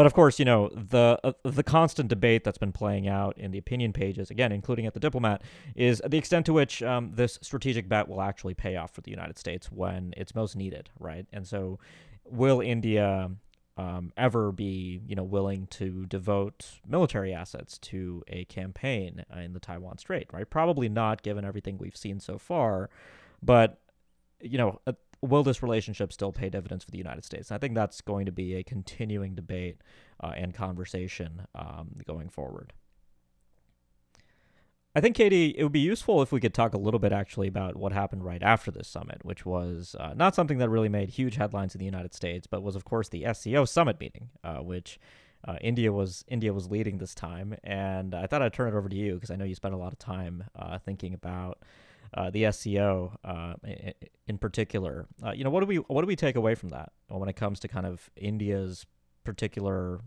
but 0.00 0.06
of 0.06 0.14
course, 0.14 0.38
you 0.38 0.46
know 0.46 0.70
the 0.70 1.20
uh, 1.22 1.32
the 1.42 1.62
constant 1.62 2.08
debate 2.08 2.42
that's 2.42 2.56
been 2.56 2.72
playing 2.72 3.06
out 3.06 3.36
in 3.36 3.50
the 3.50 3.58
opinion 3.58 3.92
pages, 3.92 4.30
again, 4.30 4.50
including 4.50 4.86
at 4.86 4.94
the 4.94 4.98
Diplomat, 4.98 5.42
is 5.76 6.00
the 6.08 6.16
extent 6.16 6.46
to 6.46 6.54
which 6.54 6.82
um, 6.82 7.10
this 7.12 7.38
strategic 7.42 7.86
bet 7.86 8.08
will 8.08 8.22
actually 8.22 8.54
pay 8.54 8.76
off 8.76 8.94
for 8.94 9.02
the 9.02 9.10
United 9.10 9.38
States 9.38 9.70
when 9.70 10.14
it's 10.16 10.34
most 10.34 10.56
needed, 10.56 10.88
right? 10.98 11.26
And 11.34 11.46
so, 11.46 11.78
will 12.24 12.62
India 12.62 13.30
um, 13.76 14.10
ever 14.16 14.52
be, 14.52 15.02
you 15.06 15.14
know, 15.14 15.22
willing 15.22 15.66
to 15.72 16.06
devote 16.06 16.80
military 16.88 17.34
assets 17.34 17.76
to 17.80 18.24
a 18.26 18.46
campaign 18.46 19.22
in 19.36 19.52
the 19.52 19.60
Taiwan 19.60 19.98
Strait, 19.98 20.28
right? 20.32 20.48
Probably 20.48 20.88
not, 20.88 21.20
given 21.22 21.44
everything 21.44 21.76
we've 21.76 21.94
seen 21.94 22.20
so 22.20 22.38
far. 22.38 22.88
But 23.42 23.78
you 24.40 24.56
know, 24.56 24.80
will 25.22 25.42
this 25.42 25.62
relationship 25.62 26.12
still 26.12 26.32
pay 26.32 26.48
dividends 26.48 26.84
for 26.84 26.90
the 26.90 26.98
United 26.98 27.24
States? 27.24 27.50
And 27.50 27.56
I 27.56 27.58
think 27.58 27.74
that's 27.74 28.00
going 28.00 28.26
to 28.26 28.32
be 28.32 28.54
a 28.54 28.62
continuing 28.62 29.34
debate 29.34 29.82
uh, 30.22 30.32
and 30.36 30.54
conversation 30.54 31.46
um, 31.54 31.96
going 32.06 32.28
forward. 32.28 32.72
I 34.94 35.00
think, 35.00 35.14
Katie, 35.14 35.54
it 35.56 35.62
would 35.62 35.72
be 35.72 35.78
useful 35.78 36.20
if 36.20 36.32
we 36.32 36.40
could 36.40 36.52
talk 36.52 36.74
a 36.74 36.78
little 36.78 36.98
bit 36.98 37.12
actually 37.12 37.46
about 37.46 37.76
what 37.76 37.92
happened 37.92 38.24
right 38.24 38.42
after 38.42 38.72
this 38.72 38.88
summit, 38.88 39.24
which 39.24 39.46
was 39.46 39.94
uh, 40.00 40.14
not 40.16 40.34
something 40.34 40.58
that 40.58 40.68
really 40.68 40.88
made 40.88 41.10
huge 41.10 41.36
headlines 41.36 41.76
in 41.76 41.78
the 41.78 41.84
United 41.84 42.12
States, 42.12 42.48
but 42.48 42.62
was, 42.62 42.74
of 42.74 42.84
course, 42.84 43.08
the 43.08 43.24
SCO 43.32 43.64
summit 43.64 44.00
meeting, 44.00 44.30
uh, 44.42 44.56
which 44.56 44.98
uh, 45.46 45.56
India 45.60 45.92
was 45.92 46.24
India 46.26 46.52
was 46.52 46.70
leading 46.70 46.98
this 46.98 47.14
time. 47.14 47.54
And 47.62 48.16
I 48.16 48.26
thought 48.26 48.42
I'd 48.42 48.52
turn 48.52 48.74
it 48.74 48.76
over 48.76 48.88
to 48.88 48.96
you 48.96 49.14
because 49.14 49.30
I 49.30 49.36
know 49.36 49.44
you 49.44 49.54
spent 49.54 49.74
a 49.74 49.78
lot 49.78 49.92
of 49.92 49.98
time 50.00 50.44
uh, 50.56 50.78
thinking 50.78 51.14
about 51.14 51.58
uh, 52.14 52.30
the 52.30 52.50
SCO 52.50 53.16
uh, 53.24 53.54
in 54.26 54.38
particular. 54.38 55.06
Uh, 55.24 55.32
you 55.32 55.44
know, 55.44 55.50
what 55.50 55.60
do 55.60 55.66
we 55.66 55.76
what 55.76 56.02
do 56.02 56.06
we 56.06 56.16
take 56.16 56.36
away 56.36 56.54
from 56.54 56.70
that 56.70 56.92
when 57.08 57.28
it 57.28 57.36
comes 57.36 57.60
to 57.60 57.68
kind 57.68 57.86
of 57.86 58.10
India's 58.16 58.86
particular 59.24 60.00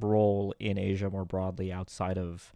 role 0.00 0.54
in 0.58 0.78
Asia 0.78 1.08
more 1.10 1.24
broadly 1.24 1.72
outside 1.72 2.18
of 2.18 2.52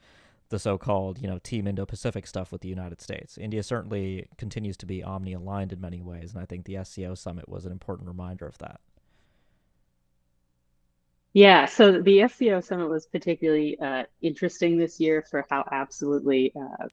the 0.48 0.58
so-called 0.58 1.20
you 1.20 1.28
know 1.28 1.38
Team 1.38 1.66
Indo-Pacific 1.66 2.26
stuff 2.26 2.52
with 2.52 2.60
the 2.60 2.68
United 2.68 3.00
States. 3.00 3.38
India 3.38 3.62
certainly 3.62 4.26
continues 4.36 4.76
to 4.78 4.86
be 4.86 5.02
omni-aligned 5.02 5.72
in 5.72 5.80
many 5.80 6.02
ways, 6.02 6.32
and 6.32 6.42
I 6.42 6.46
think 6.46 6.64
the 6.64 6.78
SCO 6.84 7.14
summit 7.14 7.48
was 7.48 7.64
an 7.64 7.72
important 7.72 8.08
reminder 8.08 8.46
of 8.46 8.58
that. 8.58 8.80
Yeah, 11.32 11.66
so 11.66 12.02
the 12.02 12.26
SCO 12.26 12.60
summit 12.60 12.88
was 12.88 13.06
particularly 13.06 13.78
uh, 13.78 14.04
interesting 14.20 14.76
this 14.76 14.98
year 14.98 15.24
for 15.30 15.46
how 15.48 15.64
absolutely 15.70 16.52
uh, 16.56 16.88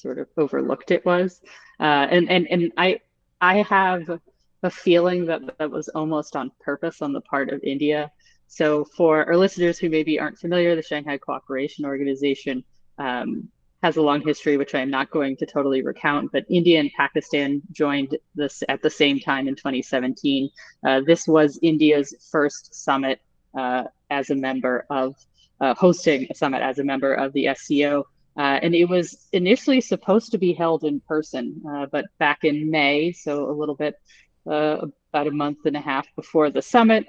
sort 0.00 0.18
of 0.18 0.28
overlooked 0.36 0.90
it 0.90 1.04
was. 1.04 1.40
Uh, 1.78 2.06
and 2.10 2.30
and 2.30 2.46
and 2.50 2.72
I 2.76 3.00
I 3.40 3.62
have 3.62 4.20
a 4.62 4.70
feeling 4.70 5.26
that 5.26 5.42
that 5.58 5.70
was 5.70 5.88
almost 5.88 6.36
on 6.36 6.52
purpose 6.60 7.02
on 7.02 7.12
the 7.12 7.20
part 7.22 7.50
of 7.50 7.62
India. 7.62 8.10
So 8.46 8.84
for 8.84 9.24
our 9.26 9.36
listeners 9.36 9.78
who 9.78 9.88
maybe 9.88 10.18
aren't 10.18 10.38
familiar, 10.38 10.74
the 10.74 10.82
Shanghai 10.82 11.18
Cooperation 11.18 11.84
Organization 11.84 12.64
um, 12.98 13.48
has 13.82 13.96
a 13.96 14.02
long 14.02 14.20
history, 14.20 14.56
which 14.56 14.74
I 14.74 14.80
am 14.80 14.90
not 14.90 15.10
going 15.10 15.36
to 15.38 15.46
totally 15.46 15.82
recount. 15.82 16.32
But 16.32 16.44
India 16.50 16.80
and 16.80 16.90
Pakistan 16.96 17.62
joined 17.72 18.18
this 18.34 18.62
at 18.68 18.82
the 18.82 18.90
same 18.90 19.20
time 19.20 19.48
in 19.48 19.54
2017. 19.54 20.50
Uh, 20.86 21.00
this 21.06 21.26
was 21.26 21.58
India's 21.62 22.14
first 22.30 22.74
summit 22.74 23.20
uh, 23.56 23.84
as 24.10 24.30
a 24.30 24.34
member 24.34 24.84
of 24.90 25.14
uh, 25.60 25.74
hosting 25.74 26.26
a 26.30 26.34
summit 26.34 26.62
as 26.62 26.78
a 26.78 26.84
member 26.84 27.14
of 27.14 27.32
the 27.32 27.48
SCO. 27.54 28.06
Uh, 28.40 28.58
and 28.62 28.74
it 28.74 28.86
was 28.86 29.28
initially 29.32 29.82
supposed 29.82 30.30
to 30.30 30.38
be 30.38 30.54
held 30.54 30.82
in 30.82 30.98
person, 31.00 31.60
uh, 31.70 31.84
but 31.92 32.06
back 32.18 32.42
in 32.42 32.70
May, 32.70 33.12
so 33.12 33.50
a 33.50 33.52
little 33.52 33.74
bit, 33.74 33.96
uh, 34.46 34.86
about 35.12 35.26
a 35.26 35.30
month 35.30 35.58
and 35.66 35.76
a 35.76 35.80
half 35.80 36.06
before 36.16 36.48
the 36.48 36.62
summit, 36.62 37.04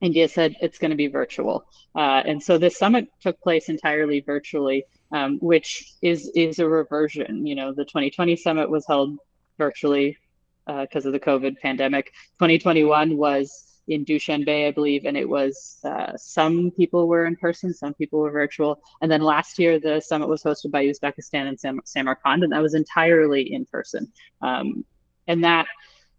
India 0.00 0.28
said 0.28 0.54
it's 0.60 0.78
going 0.78 0.92
to 0.92 0.96
be 0.96 1.08
virtual. 1.08 1.64
Uh, 1.96 2.22
and 2.24 2.40
so 2.40 2.58
this 2.58 2.78
summit 2.78 3.08
took 3.20 3.40
place 3.40 3.68
entirely 3.68 4.20
virtually, 4.20 4.84
um, 5.10 5.38
which 5.40 5.94
is 6.00 6.30
is 6.36 6.60
a 6.60 6.68
reversion. 6.68 7.44
You 7.44 7.56
know, 7.56 7.72
the 7.72 7.84
2020 7.84 8.36
summit 8.36 8.70
was 8.70 8.86
held 8.86 9.18
virtually 9.58 10.16
because 10.64 11.04
uh, 11.04 11.08
of 11.08 11.12
the 11.12 11.18
COVID 11.18 11.58
pandemic. 11.58 12.12
2021 12.38 13.16
was 13.16 13.71
in 13.88 14.04
Dushanbe, 14.04 14.68
I 14.68 14.70
believe, 14.70 15.04
and 15.04 15.16
it 15.16 15.28
was 15.28 15.78
uh, 15.84 16.12
some 16.16 16.70
people 16.70 17.08
were 17.08 17.26
in 17.26 17.36
person, 17.36 17.74
some 17.74 17.94
people 17.94 18.20
were 18.20 18.30
virtual. 18.30 18.80
And 19.00 19.10
then 19.10 19.22
last 19.22 19.58
year, 19.58 19.80
the 19.80 20.00
summit 20.00 20.28
was 20.28 20.42
hosted 20.42 20.70
by 20.70 20.84
Uzbekistan 20.84 21.48
and 21.48 21.58
Sam- 21.58 21.80
Samarkand, 21.84 22.44
and 22.44 22.52
that 22.52 22.62
was 22.62 22.74
entirely 22.74 23.52
in 23.52 23.66
person. 23.66 24.12
Um, 24.40 24.84
and 25.26 25.42
that 25.44 25.66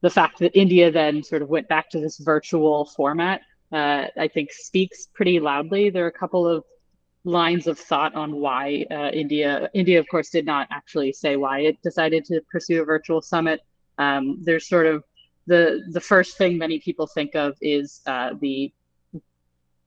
the 0.01 0.09
fact 0.09 0.39
that 0.39 0.57
India 0.57 0.91
then 0.91 1.23
sort 1.23 1.41
of 1.41 1.49
went 1.49 1.67
back 1.69 1.89
to 1.91 1.99
this 1.99 2.17
virtual 2.17 2.85
format, 2.85 3.41
uh, 3.71 4.05
I 4.17 4.27
think 4.27 4.51
speaks 4.51 5.07
pretty 5.13 5.39
loudly. 5.39 5.89
There 5.89 6.03
are 6.03 6.09
a 6.09 6.11
couple 6.11 6.45
of 6.47 6.65
lines 7.23 7.67
of 7.67 7.79
thought 7.79 8.13
on 8.15 8.35
why 8.35 8.85
uh, 8.91 9.09
India, 9.13 9.69
India, 9.73 9.99
of 9.99 10.07
course, 10.09 10.29
did 10.29 10.45
not 10.45 10.67
actually 10.71 11.13
say 11.13 11.37
why 11.37 11.61
it 11.61 11.81
decided 11.81 12.25
to 12.25 12.41
pursue 12.51 12.81
a 12.81 12.85
virtual 12.85 13.21
summit. 13.21 13.61
Um, 13.97 14.39
there's 14.43 14.67
sort 14.67 14.87
of 14.87 15.05
the 15.47 15.81
the 15.91 16.01
first 16.01 16.37
thing 16.37 16.57
many 16.57 16.79
people 16.79 17.07
think 17.07 17.35
of 17.35 17.55
is 17.61 18.01
uh, 18.05 18.31
the 18.39 18.73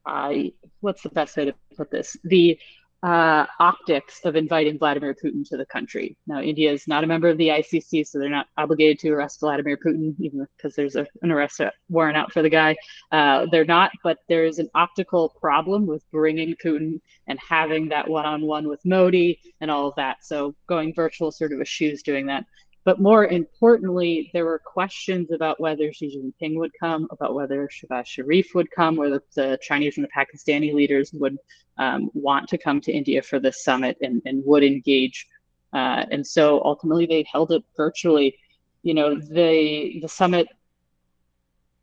uh, 0.05 0.33
what's 0.81 1.03
the 1.03 1.09
best 1.11 1.37
way 1.37 1.47
to 1.47 1.55
put 1.77 1.91
this 1.91 2.17
the 2.25 2.59
uh, 3.03 3.47
optics 3.61 4.21
of 4.25 4.37
inviting 4.37 4.79
Vladimir 4.79 5.15
Putin 5.15 5.47
to 5.49 5.57
the 5.57 5.67
country. 5.67 6.17
Now, 6.27 6.41
India 6.41 6.73
is 6.73 6.89
not 6.89 7.05
a 7.05 7.07
member 7.07 7.29
of 7.29 7.37
the 7.39 7.49
ICC, 7.49 8.07
so 8.07 8.19
they're 8.19 8.29
not 8.29 8.49
obligated 8.57 8.99
to 9.01 9.11
arrest 9.11 9.41
Vladimir 9.41 9.77
Putin, 9.77 10.15
even 10.19 10.47
because 10.57 10.75
there's 10.75 10.97
a, 10.97 11.07
an 11.23 11.31
arrest 11.31 11.61
warrant 11.89 12.17
out 12.17 12.33
for 12.33 12.43
the 12.43 12.49
guy. 12.49 12.75
Uh, 13.13 13.47
they're 13.53 13.65
not, 13.65 13.93
but 14.03 14.19
there 14.29 14.45
is 14.45 14.59
an 14.59 14.69
optical 14.75 15.29
problem 15.41 15.87
with 15.87 16.03
bringing 16.11 16.57
Putin 16.57 17.01
and 17.27 17.39
having 17.39 17.89
that 17.91 18.09
one-on-one 18.09 18.67
with 18.67 18.85
Modi 18.85 19.39
and 19.61 19.71
all 19.71 19.89
of 19.89 19.95
that. 19.97 20.25
So 20.25 20.55
going 20.67 20.95
virtual 20.95 21.31
sort 21.31 21.53
of 21.53 21.61
eschews 21.61 22.03
doing 22.03 22.27
that. 22.27 22.45
But 22.87 23.00
more 23.00 23.26
importantly, 23.26 24.31
there 24.33 24.45
were 24.45 24.61
questions 24.61 25.33
about 25.33 25.59
whether 25.59 25.93
Xi 25.93 26.07
Jinping 26.16 26.55
would 26.55 26.71
come, 26.78 27.09
about 27.11 27.35
whether 27.35 27.69
Shehbaz 27.69 28.07
Sharif 28.07 28.55
would 28.55 28.71
come, 28.71 28.95
whether 28.95 29.21
the 29.35 29.59
Chinese 29.61 29.99
and 29.99 30.07
the 30.07 30.11
Pakistani 30.16 30.73
leaders 30.73 31.12
would 31.12 31.37
um, 31.78 32.11
want 32.14 32.49
to 32.50 32.57
come 32.57 32.81
to 32.83 32.93
India 32.93 33.23
for 33.23 33.40
this 33.40 33.64
summit 33.64 33.99
and, 34.02 34.23
and 34.25 34.40
would 34.45 34.62
engage. 34.62 35.26
Uh, 35.73 36.07
and 36.12 36.25
so 36.25 36.62
ultimately, 36.64 37.07
they 37.07 37.25
held 37.31 37.50
it 37.50 37.64
virtually. 37.76 38.38
You 38.85 38.95
know, 38.95 39.19
the 39.19 39.99
the 40.00 40.09
summit 40.09 40.47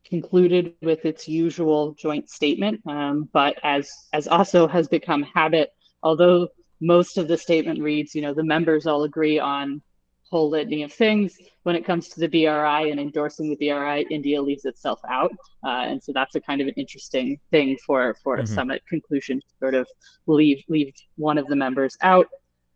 concluded 0.06 0.72
with 0.80 1.04
its 1.04 1.28
usual 1.28 1.92
joint 1.98 2.30
statement, 2.30 2.80
um, 2.86 3.28
but 3.30 3.58
as 3.62 3.92
as 4.14 4.26
also 4.26 4.66
has 4.66 4.88
become 4.88 5.22
habit, 5.22 5.68
although 6.02 6.48
most 6.80 7.18
of 7.18 7.28
the 7.28 7.36
statement 7.36 7.82
reads, 7.82 8.14
you 8.14 8.22
know, 8.22 8.32
the 8.32 8.42
members 8.42 8.86
all 8.86 9.02
agree 9.02 9.38
on 9.38 9.82
whole 10.30 10.50
litany 10.50 10.82
of 10.82 10.92
things. 10.92 11.36
When 11.62 11.76
it 11.76 11.84
comes 11.84 12.08
to 12.10 12.20
the 12.20 12.28
BRI 12.28 12.90
and 12.90 13.00
endorsing 13.00 13.48
the 13.48 13.56
BRI, 13.56 14.06
India 14.10 14.40
leaves 14.42 14.64
itself 14.64 15.00
out, 15.08 15.32
uh, 15.64 15.84
and 15.88 16.02
so 16.02 16.12
that's 16.12 16.34
a 16.34 16.40
kind 16.40 16.60
of 16.60 16.68
an 16.68 16.74
interesting 16.76 17.38
thing 17.50 17.76
for 17.86 18.16
for 18.22 18.36
mm-hmm. 18.36 18.44
a 18.44 18.46
summit 18.46 18.82
conclusion 18.88 19.40
to 19.40 19.46
sort 19.58 19.74
of 19.74 19.88
leave 20.26 20.62
leave 20.68 20.92
one 21.16 21.38
of 21.38 21.46
the 21.46 21.56
members 21.56 21.96
out. 22.02 22.28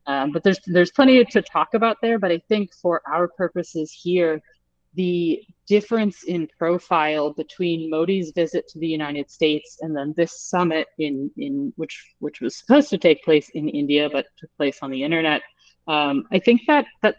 Um, 0.07 0.33
but 0.33 0.43
there's 0.43 0.61
there's 0.67 0.91
plenty 0.91 1.23
to 1.25 1.43
talk 1.43 1.75
about 1.75 1.99
there. 2.01 2.19
But 2.19 2.33
I 2.33 2.41
think 2.49 2.75
for 2.75 3.03
our 3.07 3.29
purposes 3.29 3.93
here, 3.93 4.41
the 4.95 5.43
difference 5.67 6.25
in 6.25 6.49
profile 6.59 7.33
between 7.33 7.91
Modi's 7.91 8.33
visit 8.35 8.67
to 8.69 8.79
the 8.79 8.87
United 8.87 9.31
States 9.31 9.79
and 9.83 9.95
then 9.95 10.15
this 10.17 10.41
summit 10.41 10.87
in 10.99 11.31
in 11.37 11.73
which 11.77 12.15
which 12.21 12.41
was 12.41 12.57
supposed 12.57 12.89
to 12.91 12.99
take 12.99 13.23
place 13.23 13.51
in 13.51 13.69
India 13.69 14.09
but 14.11 14.27
took 14.39 14.51
place 14.57 14.79
on 14.83 14.91
the 14.91 15.03
internet. 15.03 15.43
Um, 15.87 16.25
I 16.33 16.39
think 16.39 16.63
that 16.67 16.87
that 17.03 17.17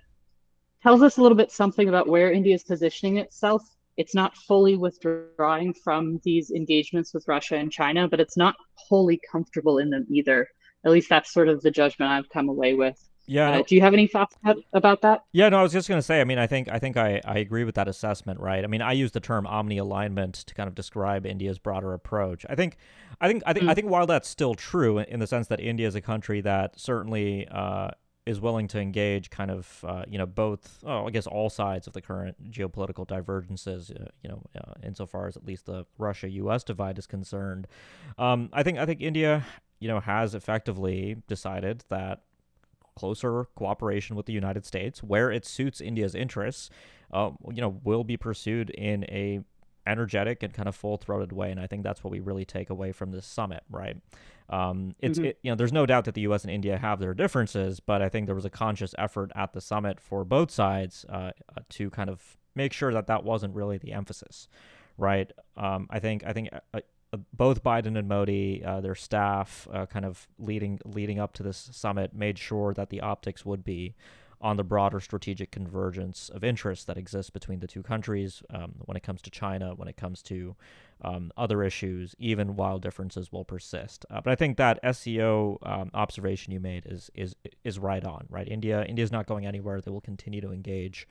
tells 0.81 1.01
us 1.01 1.17
a 1.17 1.21
little 1.21 1.38
bit 1.38 1.51
something 1.51 1.89
about 1.89 2.07
where 2.07 2.31
India 2.31 2.55
is 2.55 2.63
positioning 2.63 3.17
itself. 3.17 3.63
It's 3.98 4.15
not 4.15 4.36
fully 4.38 4.77
withdrawing 4.77 5.74
from 5.74 6.21
these 6.24 6.51
engagements 6.51 7.13
with 7.13 7.27
Russia 7.27 7.55
and 7.55 7.71
China, 7.71 8.07
but 8.07 8.19
it's 8.19 8.38
not 8.38 8.55
wholly 8.75 9.19
comfortable 9.29 9.77
in 9.77 9.89
them 9.89 10.05
either. 10.09 10.48
At 10.86 10.91
least 10.91 11.09
that's 11.09 11.33
sort 11.33 11.50
of 11.50 11.62
the 11.62 11.71
judgment 11.71 12.12
I've 12.12 12.29
come 12.29 12.48
away 12.48 12.75
with. 12.75 12.98
Yeah. 13.29 13.59
Uh, 13.59 13.63
do 13.67 13.75
you 13.75 13.81
have 13.81 13.93
any 13.93 14.07
thoughts 14.07 14.36
about 14.74 15.01
that? 15.03 15.21
Yeah, 15.33 15.50
no, 15.50 15.59
I 15.59 15.62
was 15.62 15.71
just 15.71 15.88
going 15.88 16.00
to 16.00 16.03
say. 16.03 16.19
I 16.19 16.24
mean, 16.24 16.39
I 16.39 16.48
think 16.48 16.67
I 16.67 16.79
think 16.79 16.98
I, 16.98 17.21
I 17.25 17.38
agree 17.38 17.63
with 17.63 17.75
that 17.75 17.88
assessment, 17.88 18.39
right? 18.39 18.63
I 18.63 18.67
mean, 18.67 18.81
I 18.81 18.93
use 18.93 19.12
the 19.12 19.19
term 19.19 19.45
omni 19.45 19.77
alignment 19.77 20.33
to 20.33 20.55
kind 20.55 20.67
of 20.67 20.74
describe 20.74 21.27
India's 21.27 21.59
broader 21.59 21.93
approach. 21.93 22.43
I 22.50 22.55
think, 22.55 22.77
I 23.21 23.27
think, 23.27 23.43
I 23.45 23.53
think, 23.53 23.67
mm. 23.67 23.69
I 23.69 23.75
think 23.75 23.88
while 23.88 24.07
that's 24.07 24.27
still 24.27 24.55
true 24.55 24.98
in 24.98 25.19
the 25.19 25.27
sense 25.27 25.45
that 25.48 25.59
India 25.59 25.88
is 25.88 25.93
a 25.93 26.01
country 26.01 26.41
that 26.41 26.79
certainly 26.79 27.48
uh, 27.51 27.91
is 28.29 28.39
willing 28.39 28.67
to 28.67 28.79
engage 28.79 29.31
kind 29.31 29.50
of 29.50 29.83
uh, 29.88 30.03
you 30.07 30.19
know 30.19 30.25
both 30.27 30.83
oh, 30.86 31.07
I 31.07 31.09
guess 31.09 31.25
all 31.25 31.50
sides 31.50 31.88
of 31.88 31.93
the 31.93 32.01
current 32.01 32.51
geopolitical 32.51 33.07
divergences 33.07 33.89
uh, 33.89 34.05
you 34.24 34.29
know 34.29 34.43
uh, 34.55 34.74
insofar 34.83 35.27
as 35.27 35.36
at 35.36 35.45
least 35.45 35.65
the 35.65 35.86
Russia 35.98 36.29
US 36.29 36.63
divide 36.63 37.00
is 37.00 37.07
concerned. 37.07 37.67
Um, 38.19 38.50
I 38.53 38.62
think 38.62 38.77
I 38.77 38.86
think 38.86 39.01
India 39.01 39.45
you 39.79 39.88
know 39.88 40.00
has 40.00 40.36
effectively 40.36 41.17
decided 41.27 41.83
that 41.89 42.21
closer 42.95 43.45
cooperation 43.55 44.15
with 44.15 44.27
the 44.27 44.33
United 44.33 44.63
States 44.63 45.01
where 45.01 45.31
it 45.31 45.43
suits 45.43 45.81
India's 45.81 46.13
interests 46.13 46.69
uh, 47.12 47.31
you 47.51 47.62
know 47.62 47.79
will 47.83 48.03
be 48.03 48.15
pursued 48.15 48.69
in 48.69 49.05
a 49.05 49.39
energetic 49.88 50.43
and 50.43 50.53
kind 50.53 50.69
of 50.69 50.75
full-throated 50.75 51.31
way 51.31 51.50
and 51.50 51.59
I 51.59 51.65
think 51.65 51.81
that's 51.81 52.03
what 52.03 52.12
we 52.12 52.19
really 52.19 52.45
take 52.45 52.69
away 52.69 52.91
from 52.91 53.12
this 53.12 53.25
summit 53.25 53.63
right 53.71 53.98
um, 54.49 54.95
it's 54.99 55.19
mm-hmm. 55.19 55.27
it, 55.27 55.39
you 55.43 55.51
know 55.51 55.55
there's 55.55 55.73
no 55.73 55.85
doubt 55.85 56.05
that 56.05 56.15
the 56.15 56.21
U.S. 56.21 56.43
and 56.43 56.51
India 56.51 56.77
have 56.77 56.99
their 56.99 57.13
differences, 57.13 57.79
but 57.79 58.01
I 58.01 58.09
think 58.09 58.25
there 58.25 58.35
was 58.35 58.45
a 58.45 58.49
conscious 58.49 58.95
effort 58.97 59.31
at 59.35 59.53
the 59.53 59.61
summit 59.61 59.99
for 59.99 60.25
both 60.25 60.51
sides 60.51 61.05
uh, 61.07 61.31
uh 61.55 61.61
to 61.69 61.89
kind 61.89 62.09
of 62.09 62.37
make 62.55 62.73
sure 62.73 62.91
that 62.93 63.07
that 63.07 63.23
wasn't 63.23 63.55
really 63.55 63.77
the 63.77 63.93
emphasis, 63.93 64.47
right? 64.97 65.31
Um, 65.55 65.87
I 65.89 65.99
think 65.99 66.23
I 66.25 66.33
think. 66.33 66.49
Uh, 66.73 66.79
uh, 67.11 67.17
both 67.33 67.63
Biden 67.63 67.97
and 67.97 68.07
Modi, 68.07 68.63
uh, 68.63 68.81
their 68.81 68.93
staff, 68.93 69.67
uh, 69.73 69.87
kind 69.87 70.05
of 70.05 70.27
leading 70.37 70.79
leading 70.85 71.17
up 71.17 71.33
to 71.33 71.43
this 71.43 71.69
summit, 71.71 72.13
made 72.13 72.37
sure 72.37 72.71
that 72.75 72.91
the 72.91 73.01
optics 73.01 73.43
would 73.43 73.63
be 73.63 73.95
on 74.41 74.57
the 74.57 74.63
broader 74.63 74.99
strategic 74.99 75.51
convergence 75.51 76.29
of 76.29 76.43
interests 76.43 76.85
that 76.85 76.97
exists 76.97 77.29
between 77.29 77.59
the 77.59 77.67
two 77.67 77.83
countries 77.83 78.41
um, 78.51 78.73
when 78.85 78.95
it 78.95 79.03
comes 79.03 79.21
to 79.21 79.29
China, 79.29 79.73
when 79.75 79.87
it 79.87 79.97
comes 79.97 80.21
to 80.21 80.55
um, 81.01 81.31
other 81.37 81.63
issues, 81.63 82.15
even 82.19 82.55
while 82.55 82.77
differences 82.77 83.31
will 83.31 83.45
persist. 83.45 84.05
Uh, 84.09 84.21
but 84.21 84.31
I 84.31 84.35
think 84.35 84.57
that 84.57 84.79
SCO 84.95 85.57
um, 85.63 85.91
observation 85.93 86.51
you 86.53 86.59
made 86.59 86.85
is 86.85 87.09
is 87.15 87.35
is 87.63 87.79
right 87.79 88.03
on. 88.03 88.25
Right, 88.29 88.47
India 88.47 88.83
India 88.85 89.03
is 89.03 89.11
not 89.11 89.25
going 89.25 89.45
anywhere. 89.45 89.81
They 89.81 89.91
will 89.91 90.01
continue 90.01 90.41
to 90.41 90.51
engage 90.51 91.07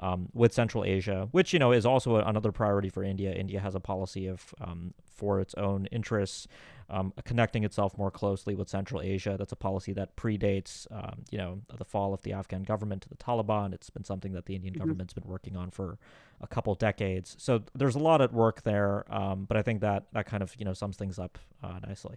um, 0.00 0.28
with 0.32 0.52
Central 0.52 0.84
Asia, 0.84 1.28
which 1.30 1.52
you 1.52 1.58
know 1.58 1.72
is 1.72 1.86
also 1.86 2.16
another 2.16 2.52
priority 2.52 2.88
for 2.88 3.02
India. 3.02 3.32
India 3.32 3.60
has 3.60 3.74
a 3.74 3.80
policy 3.80 4.26
of 4.26 4.54
um, 4.60 4.94
for 5.04 5.40
its 5.40 5.54
own 5.54 5.86
interests, 5.86 6.46
um, 6.90 7.12
connecting 7.24 7.64
itself 7.64 7.96
more 7.96 8.10
closely 8.10 8.54
with 8.54 8.68
Central 8.68 9.00
Asia. 9.00 9.36
That's 9.38 9.52
a 9.52 9.56
policy 9.56 9.92
that 9.94 10.16
predates 10.16 10.86
um, 10.92 11.24
you 11.30 11.38
know 11.38 11.60
the 11.76 11.84
fall 11.84 12.12
of 12.12 12.22
the 12.22 12.32
Afghan 12.32 12.62
government 12.62 13.02
to 13.02 13.08
the 13.08 13.16
Taliban. 13.16 13.72
It's 13.72 13.90
been 13.90 14.04
something 14.04 14.32
that 14.32 14.46
the 14.46 14.54
Indian 14.54 14.74
mm-hmm. 14.74 14.82
government's 14.82 15.14
been 15.14 15.26
working 15.26 15.56
on 15.56 15.70
for 15.70 15.98
a 16.40 16.46
couple 16.46 16.74
decades. 16.74 17.36
So 17.38 17.62
there's 17.74 17.94
a 17.94 18.00
lot 18.00 18.20
at 18.20 18.32
work 18.32 18.62
there, 18.62 19.04
um, 19.12 19.44
but 19.44 19.56
I 19.56 19.62
think 19.62 19.80
that 19.80 20.04
that 20.12 20.26
kind 20.26 20.42
of 20.42 20.54
you 20.58 20.64
know 20.64 20.74
sums 20.74 20.96
things 20.96 21.18
up 21.18 21.38
uh, 21.62 21.78
nicely. 21.86 22.16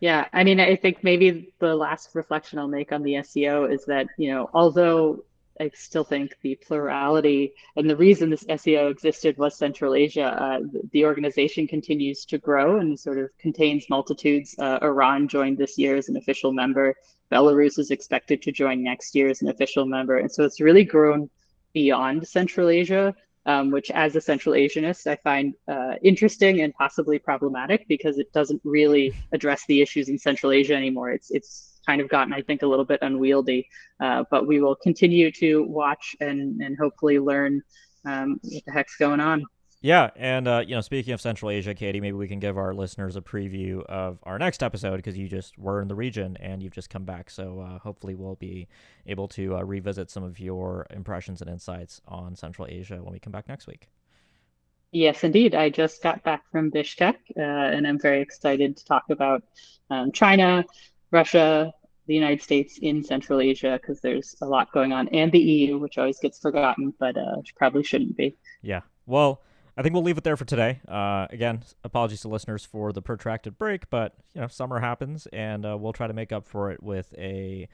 Yeah, 0.00 0.28
I 0.32 0.44
mean, 0.44 0.60
I 0.60 0.76
think 0.76 1.04
maybe 1.04 1.52
the 1.58 1.76
last 1.76 2.14
reflection 2.14 2.58
I'll 2.58 2.68
make 2.68 2.90
on 2.90 3.02
the 3.02 3.22
SCO 3.22 3.66
is 3.66 3.84
that, 3.84 4.06
you 4.16 4.32
know, 4.32 4.48
although 4.54 5.22
I 5.60 5.70
still 5.74 6.04
think 6.04 6.36
the 6.40 6.54
plurality 6.54 7.52
and 7.76 7.88
the 7.88 7.96
reason 7.96 8.30
this 8.30 8.46
SCO 8.48 8.88
existed 8.88 9.36
was 9.36 9.58
Central 9.58 9.94
Asia. 9.94 10.24
Uh, 10.24 10.60
the 10.92 11.04
organization 11.04 11.66
continues 11.66 12.24
to 12.26 12.38
grow 12.38 12.80
and 12.80 12.98
sort 12.98 13.18
of 13.18 13.28
contains 13.38 13.90
multitudes. 13.90 14.54
Uh, 14.58 14.78
Iran 14.80 15.28
joined 15.28 15.58
this 15.58 15.76
year 15.76 15.96
as 15.96 16.08
an 16.08 16.16
official 16.16 16.52
member. 16.52 16.94
Belarus 17.30 17.78
is 17.78 17.90
expected 17.90 18.40
to 18.42 18.52
join 18.52 18.82
next 18.82 19.14
year 19.14 19.28
as 19.28 19.42
an 19.42 19.48
official 19.48 19.84
member. 19.84 20.16
And 20.16 20.32
so 20.32 20.44
it's 20.44 20.62
really 20.62 20.84
grown 20.84 21.28
beyond 21.74 22.26
Central 22.26 22.70
Asia, 22.70 23.14
um, 23.44 23.70
which 23.70 23.90
as 23.90 24.16
a 24.16 24.20
Central 24.20 24.54
Asianist, 24.54 25.06
I 25.06 25.16
find 25.16 25.54
uh, 25.68 25.96
interesting 26.02 26.62
and 26.62 26.72
possibly 26.74 27.18
problematic 27.18 27.86
because 27.86 28.18
it 28.18 28.32
doesn't 28.32 28.62
really 28.64 29.14
address 29.32 29.66
the 29.66 29.82
issues 29.82 30.08
in 30.08 30.18
Central 30.18 30.52
Asia 30.52 30.74
anymore. 30.74 31.10
It's, 31.10 31.30
it's 31.30 31.69
kind 31.90 32.00
of 32.00 32.08
gotten, 32.08 32.32
I 32.32 32.42
think, 32.42 32.62
a 32.62 32.66
little 32.66 32.84
bit 32.84 33.00
unwieldy. 33.02 33.68
Uh, 33.98 34.24
but 34.30 34.46
we 34.46 34.60
will 34.60 34.76
continue 34.76 35.30
to 35.32 35.64
watch 35.64 36.14
and 36.20 36.60
and 36.60 36.76
hopefully 36.78 37.18
learn 37.18 37.62
um, 38.04 38.38
what 38.42 38.64
the 38.64 38.72
heck's 38.72 38.96
going 38.96 39.20
on. 39.20 39.44
Yeah, 39.82 40.10
and 40.14 40.46
uh, 40.46 40.62
you 40.66 40.74
know, 40.74 40.82
speaking 40.82 41.14
of 41.14 41.22
Central 41.22 41.50
Asia, 41.50 41.74
Katie, 41.74 42.00
maybe 42.00 42.16
we 42.16 42.28
can 42.28 42.38
give 42.38 42.58
our 42.58 42.74
listeners 42.74 43.16
a 43.16 43.22
preview 43.22 43.82
of 43.86 44.18
our 44.24 44.38
next 44.38 44.62
episode 44.62 44.96
because 44.96 45.16
you 45.16 45.26
just 45.26 45.58
were 45.58 45.80
in 45.80 45.88
the 45.88 45.94
region 45.94 46.36
and 46.38 46.62
you've 46.62 46.74
just 46.74 46.90
come 46.90 47.04
back. 47.04 47.30
So 47.30 47.60
uh, 47.60 47.78
hopefully, 47.78 48.14
we'll 48.14 48.36
be 48.36 48.68
able 49.06 49.26
to 49.28 49.56
uh, 49.56 49.62
revisit 49.62 50.10
some 50.10 50.22
of 50.22 50.38
your 50.38 50.86
impressions 50.90 51.40
and 51.40 51.50
insights 51.50 52.02
on 52.06 52.36
Central 52.36 52.68
Asia 52.70 52.96
when 53.02 53.12
we 53.12 53.18
come 53.18 53.32
back 53.32 53.48
next 53.48 53.66
week. 53.66 53.88
Yes, 54.92 55.24
indeed. 55.24 55.54
I 55.54 55.70
just 55.70 56.02
got 56.02 56.22
back 56.24 56.42
from 56.50 56.70
Bishkek, 56.70 57.14
uh, 57.36 57.40
and 57.40 57.86
I'm 57.86 57.98
very 57.98 58.20
excited 58.20 58.76
to 58.76 58.84
talk 58.84 59.04
about 59.08 59.44
um, 59.88 60.10
China, 60.12 60.64
Russia, 61.10 61.72
the 62.10 62.14
United 62.16 62.42
States 62.42 62.76
in 62.82 63.04
Central 63.04 63.40
Asia 63.40 63.78
because 63.80 64.00
there's 64.00 64.34
a 64.42 64.46
lot 64.46 64.72
going 64.72 64.92
on, 64.92 65.06
and 65.10 65.30
the 65.30 65.38
EU, 65.38 65.78
which 65.78 65.96
always 65.96 66.18
gets 66.18 66.40
forgotten, 66.40 66.92
but 66.98 67.16
uh, 67.16 67.36
probably 67.54 67.84
shouldn't 67.84 68.16
be. 68.16 68.36
Yeah. 68.62 68.80
Well, 69.06 69.42
I 69.76 69.82
think 69.82 69.94
we'll 69.94 70.02
leave 70.02 70.18
it 70.18 70.24
there 70.24 70.36
for 70.36 70.44
today. 70.44 70.80
Uh, 70.88 71.28
again, 71.30 71.62
apologies 71.84 72.22
to 72.22 72.28
listeners 72.28 72.64
for 72.64 72.92
the 72.92 73.00
protracted 73.00 73.58
break, 73.58 73.88
but 73.90 74.16
you 74.34 74.40
know, 74.40 74.48
summer 74.48 74.80
happens, 74.80 75.28
and 75.32 75.64
uh, 75.64 75.76
we'll 75.78 75.92
try 75.92 76.08
to 76.08 76.12
make 76.12 76.32
up 76.32 76.48
for 76.48 76.72
it 76.72 76.82
with 76.82 77.14
a 77.16 77.68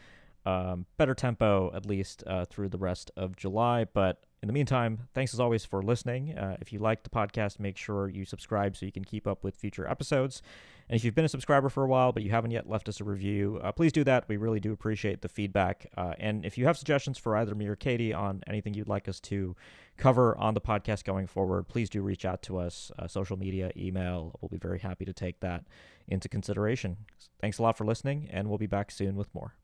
um, 0.46 0.86
better 0.96 1.14
tempo 1.14 1.70
at 1.74 1.84
least 1.84 2.22
uh, 2.26 2.44
through 2.44 2.68
the 2.68 2.78
rest 2.78 3.10
of 3.16 3.36
July. 3.36 3.84
But 3.84 4.22
in 4.42 4.46
the 4.46 4.52
meantime, 4.52 5.08
thanks 5.12 5.34
as 5.34 5.40
always 5.40 5.64
for 5.64 5.82
listening. 5.82 6.38
Uh, 6.38 6.56
if 6.60 6.72
you 6.72 6.78
like 6.78 7.02
the 7.02 7.10
podcast, 7.10 7.58
make 7.58 7.76
sure 7.76 8.08
you 8.08 8.24
subscribe 8.24 8.76
so 8.76 8.86
you 8.86 8.92
can 8.92 9.04
keep 9.04 9.26
up 9.26 9.42
with 9.42 9.56
future 9.56 9.88
episodes. 9.88 10.42
And 10.88 10.96
if 10.96 11.04
you've 11.04 11.16
been 11.16 11.24
a 11.24 11.28
subscriber 11.28 11.68
for 11.68 11.82
a 11.82 11.88
while 11.88 12.12
but 12.12 12.22
you 12.22 12.30
haven't 12.30 12.52
yet 12.52 12.68
left 12.68 12.88
us 12.88 13.00
a 13.00 13.04
review, 13.04 13.58
uh, 13.62 13.72
please 13.72 13.90
do 13.90 14.04
that. 14.04 14.28
We 14.28 14.36
really 14.36 14.60
do 14.60 14.72
appreciate 14.72 15.22
the 15.22 15.28
feedback. 15.28 15.90
Uh, 15.96 16.14
and 16.20 16.44
if 16.44 16.56
you 16.56 16.66
have 16.66 16.78
suggestions 16.78 17.18
for 17.18 17.36
either 17.36 17.56
me 17.56 17.66
or 17.66 17.74
Katie 17.74 18.14
on 18.14 18.42
anything 18.46 18.72
you'd 18.74 18.88
like 18.88 19.08
us 19.08 19.18
to 19.20 19.56
cover 19.96 20.38
on 20.38 20.54
the 20.54 20.60
podcast 20.60 21.02
going 21.02 21.26
forward, 21.26 21.66
please 21.66 21.90
do 21.90 22.02
reach 22.02 22.24
out 22.24 22.40
to 22.42 22.58
us, 22.58 22.92
uh, 23.00 23.08
social 23.08 23.36
media, 23.36 23.72
email. 23.76 24.38
We'll 24.40 24.48
be 24.48 24.58
very 24.58 24.78
happy 24.78 25.04
to 25.06 25.12
take 25.12 25.40
that 25.40 25.64
into 26.06 26.28
consideration. 26.28 26.98
Thanks 27.40 27.58
a 27.58 27.62
lot 27.62 27.76
for 27.76 27.84
listening, 27.84 28.28
and 28.30 28.48
we'll 28.48 28.58
be 28.58 28.66
back 28.66 28.92
soon 28.92 29.16
with 29.16 29.34
more. 29.34 29.54